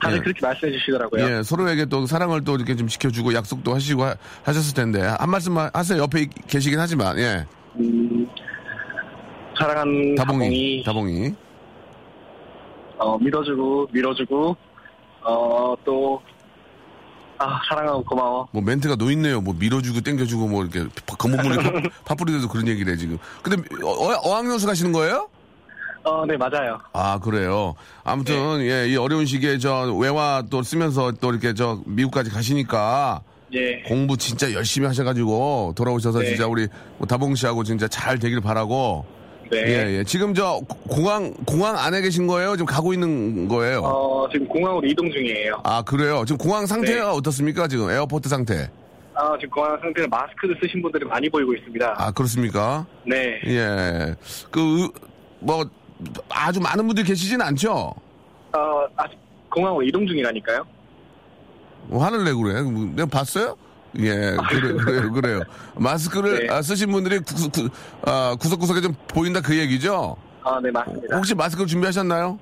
[0.00, 0.20] 다들 예.
[0.22, 1.24] 그렇게 말씀해 주시더라고요.
[1.38, 5.70] 예, 서로에게 또 사랑을 또 이렇게 좀 지켜주고 약속도 하시고 하, 하셨을 텐데 한 말씀만
[5.74, 6.00] 하세요.
[6.02, 7.44] 옆에 이- 계시긴 하지만 예,
[7.80, 8.28] 음,
[9.58, 11.34] 사랑하는 다봉이, 다봉이, 다봉이.
[12.98, 14.56] 어, 믿어주고, 밀어주고,
[15.22, 16.20] 어, 또,
[17.38, 18.48] 아, 사랑하고 고마워.
[18.52, 19.40] 뭐 멘트가 노있네요.
[19.40, 20.86] 뭐 밀어주고 땡겨주고 뭐 이렇게
[21.18, 23.18] 건물물이 파뿌리돼도 그런 얘기를 해 지금.
[23.42, 25.28] 근데 어, 어, 어학연수 가시는 거예요?
[26.04, 26.78] 어, 네, 맞아요.
[26.92, 27.74] 아 그래요.
[28.04, 33.20] 아무튼 예, 이 어려운 시기에 저 외화 또 쓰면서 또 이렇게 저 미국까지 가시니까
[33.52, 33.82] 예.
[33.82, 36.26] 공부 진짜 열심히 하셔가지고 돌아오셔서 네.
[36.26, 36.66] 진짜 우리
[36.98, 39.04] 뭐 다봉 씨하고 진짜 잘 되길 바라고.
[39.50, 39.56] 네.
[39.66, 40.04] 예, 예.
[40.04, 42.52] 지금 저 고- 공항 공항 안에 계신 거예요?
[42.52, 43.80] 지금 가고 있는 거예요?
[43.80, 45.60] 어, 지금 공항으로 이동 중이에요.
[45.64, 46.24] 아 그래요.
[46.26, 47.16] 지금 공항 상태가 네.
[47.16, 47.66] 어떻습니까?
[47.68, 48.70] 지금 airport 상태.
[49.14, 51.94] 아, 지금 공항 상태는 마스크를 쓰신 분들이 많이 보이고 있습니다.
[51.96, 52.86] 아 그렇습니까?
[53.06, 53.40] 네.
[53.46, 54.14] 예.
[54.50, 54.88] 그
[55.40, 55.64] 뭐
[56.28, 57.72] 아주 많은 분들이 계시진 않죠?
[58.52, 59.16] 어, 아직
[59.50, 60.64] 공항으로 이동 중이라니까요.
[61.86, 62.60] 뭐 화를 내고 그래.
[62.62, 63.56] 뭐 내가 봤어요?
[64.00, 65.40] 예, 그래, 그래요, 그래요.
[65.76, 66.52] 마스크를 네.
[66.52, 67.68] 아, 쓰신 분들이 구, 구,
[68.02, 70.16] 아, 구석구석에 좀 보인다 그 얘기죠?
[70.44, 71.16] 아, 네, 맞습니다.
[71.16, 72.38] 혹시 마스크 준비하셨나요?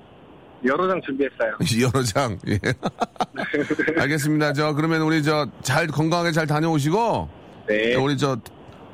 [0.65, 1.51] 여러 장 준비했어요.
[1.93, 2.37] 여러 장.
[2.47, 2.59] 예.
[4.01, 4.53] 알겠습니다.
[4.53, 7.29] 저 그러면 우리 저 잘 건강하게 잘 다녀오시고
[7.67, 7.95] 네.
[7.95, 8.37] 우리 저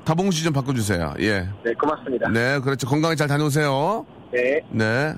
[0.06, 1.14] 다봉 씨 좀 바꿔주세요.
[1.20, 1.48] 예.
[1.64, 2.30] 네, 고맙습니다.
[2.30, 2.88] 네, 그렇죠.
[2.88, 4.06] 건강하게 잘 다녀오세요.
[4.34, 4.60] 네.
[4.72, 5.14] 네.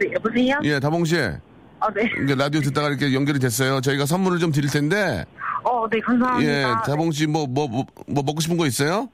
[0.00, 0.58] 네, 여보세요?
[0.62, 1.16] 예, 다봉 씨.
[1.18, 2.08] 아, 네.
[2.22, 3.80] 이게 라디오 듣다가 이렇게 연결이 됐어요.
[3.80, 5.24] 저희가 선물을 좀 드릴 텐데,
[5.64, 6.52] 어, 네, 감사합니다.
[6.52, 9.08] 예, 다봉 씨 뭐, 뭐, 뭐, 뭐 먹고 싶은 거 있어요?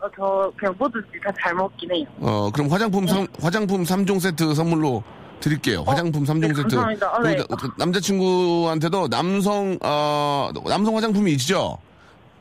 [0.00, 2.04] 어, 저 그냥 뭐든지 다 잘 먹긴 해요.
[2.20, 5.02] 어, 그럼 화장품 삼, 화장품 3종 세트 선물로
[5.40, 5.82] 드릴게요.
[5.86, 6.76] 화장품 삼 3종 네, 세트.
[6.76, 7.12] 감사합니다.
[7.14, 7.36] 아, 네.
[7.36, 11.78] 그 남자친구한테도 남성, 어, 남성 화장품이 있죠?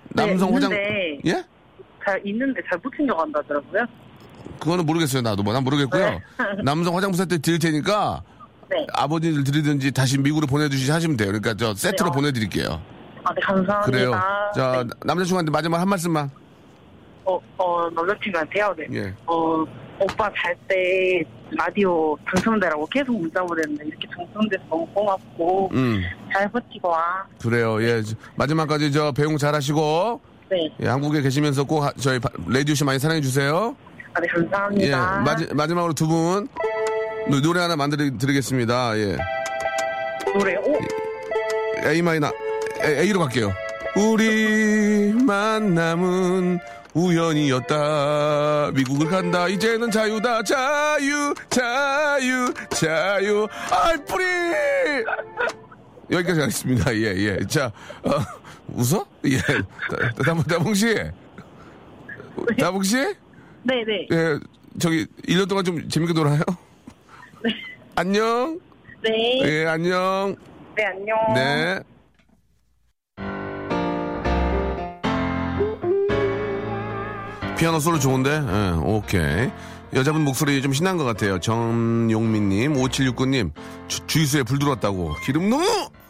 [0.10, 1.20] 남성 네, 화장, 있는데.
[1.26, 1.44] 예?
[2.06, 3.86] 잘 있는데 잘 못 챙겨간다더라고요.
[4.60, 5.22] 그거는 모르겠어요.
[5.22, 6.06] 나도 뭐, 난 모르겠고요.
[6.10, 6.20] 네.
[6.64, 8.22] 남성 화장품 세트 드릴 테니까
[8.70, 8.86] 네.
[8.94, 11.28] 아버지를 드리든지 다시 미국으로 보내주시 하시면 돼요.
[11.30, 12.14] 그러니까 저 세트로 네, 어.
[12.14, 12.82] 보내드릴게요.
[13.28, 13.82] 아, 네, 감사합니다.
[13.82, 14.12] 그래요.
[14.56, 14.90] 자, 네.
[15.06, 16.30] 남자친구한테 마지막 한 말씀만.
[17.26, 18.74] 어, 어, 남자친구한테요?
[18.78, 18.86] 네.
[18.94, 19.14] 예.
[19.26, 19.66] 어,
[20.00, 21.22] 오빠 잘 때
[21.52, 26.02] 라디오 당첨되라고 계속 문자 보냈는데 이렇게 당첨돼서 너무 고맙고 음,
[26.32, 27.26] 잘 버티고 와.
[27.42, 27.82] 그래요.
[27.84, 28.02] 예.
[28.36, 30.70] 마지막까지 저 배웅 잘 하시고, 네.
[30.82, 33.76] 예, 한국에 계시면서 꼭 하- 저희 바- 라디오쇼 많이 사랑해주세요.
[34.14, 34.34] 아, 네, 예.
[34.42, 35.20] 감사합니다.
[35.26, 36.48] 마지, 마지막으로 두 분,
[37.30, 38.98] 노- 노래 하나 만들어 드리겠습니다.
[38.98, 39.18] 예.
[40.38, 40.78] 노래, 오!
[41.86, 42.32] A minor,
[42.84, 43.54] A, A로 갈게요.
[43.96, 46.60] 우리 만남은
[46.94, 48.72] 우연이었다.
[48.74, 49.48] 미국을 간다.
[49.48, 50.44] 이제는 자유다.
[50.44, 53.48] 자유, 자유, 자유.
[53.72, 54.24] I'm free!
[56.12, 56.96] 여기까지 하겠습니다.
[56.96, 57.40] 예, 예.
[57.48, 57.72] 자,
[58.04, 58.12] 어,
[58.74, 59.06] 웃어?
[59.26, 59.38] 예.
[59.38, 60.96] 다- 다봉, 다봉씨.
[62.60, 62.96] 다봉씨?
[63.64, 64.08] 네네.
[64.12, 64.40] 예,
[64.80, 66.40] 저기, 1년 동안 좀 재밌게 놀아요?
[67.96, 68.60] 안녕?
[69.04, 69.40] 네.
[69.44, 70.36] 예, 안녕.
[70.76, 71.18] 네, 안녕.
[71.34, 71.80] 네.
[77.58, 78.30] 피아노 솔로 좋은데?
[78.30, 79.50] 예, 오케이.
[79.94, 81.40] 여자분 목소리 좀 신난 것 같아요.
[81.40, 83.52] 정용민님, 5769님,
[83.88, 85.16] 주, 주유소에 불 들어왔다고.
[85.24, 85.66] 기름 넣어!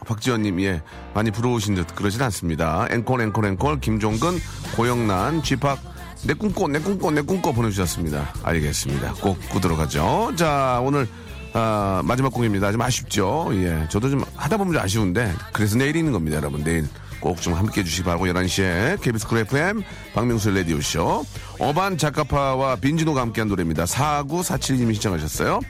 [0.06, 0.82] 박지현님, 예,
[1.14, 2.86] 많이 부러우신 듯 그러진 않습니다.
[2.90, 4.38] 앵콜, 앵콜, 앵콜, 김종근,
[4.76, 5.78] 고영란, G-Park,
[6.24, 8.34] 내 꿈꿔, 내 꿈꿔, 내 꿈꿔 보내주셨습니다.
[8.42, 9.14] 알겠습니다.
[9.14, 10.32] 꼭 꾸도록 하죠.
[10.36, 11.08] 자, 오늘,
[11.54, 12.72] 아, 마지막 곡입니다.
[12.72, 13.48] 좀 아쉽죠?
[13.52, 13.86] 예.
[13.88, 16.62] 저도 좀 하다 보면 좀 아쉬운데, 그래서 내일 있는 겁니다, 여러분.
[16.62, 16.86] 내일
[17.20, 19.82] 꼭 좀 함께 해주시기 바라고, 11시에 KBS 쿨 FM,
[20.14, 21.24] 박명수 라디오쇼,
[21.58, 23.84] 어반자카파와 빈지노가 함께한 노래입니다.
[23.84, 25.60] 4947님이 신청하셨어요.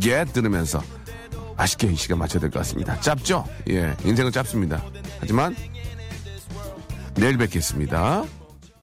[0.00, 0.82] 겟 들으면서
[1.56, 2.98] 아쉽게 이 시간 맞춰야 될 것 같습니다.
[3.00, 3.44] 짧죠?
[3.70, 3.94] 예.
[4.04, 4.82] 인생은 짧습니다.
[5.20, 5.54] 하지만,
[7.14, 8.24] 내일 뵙겠습니다.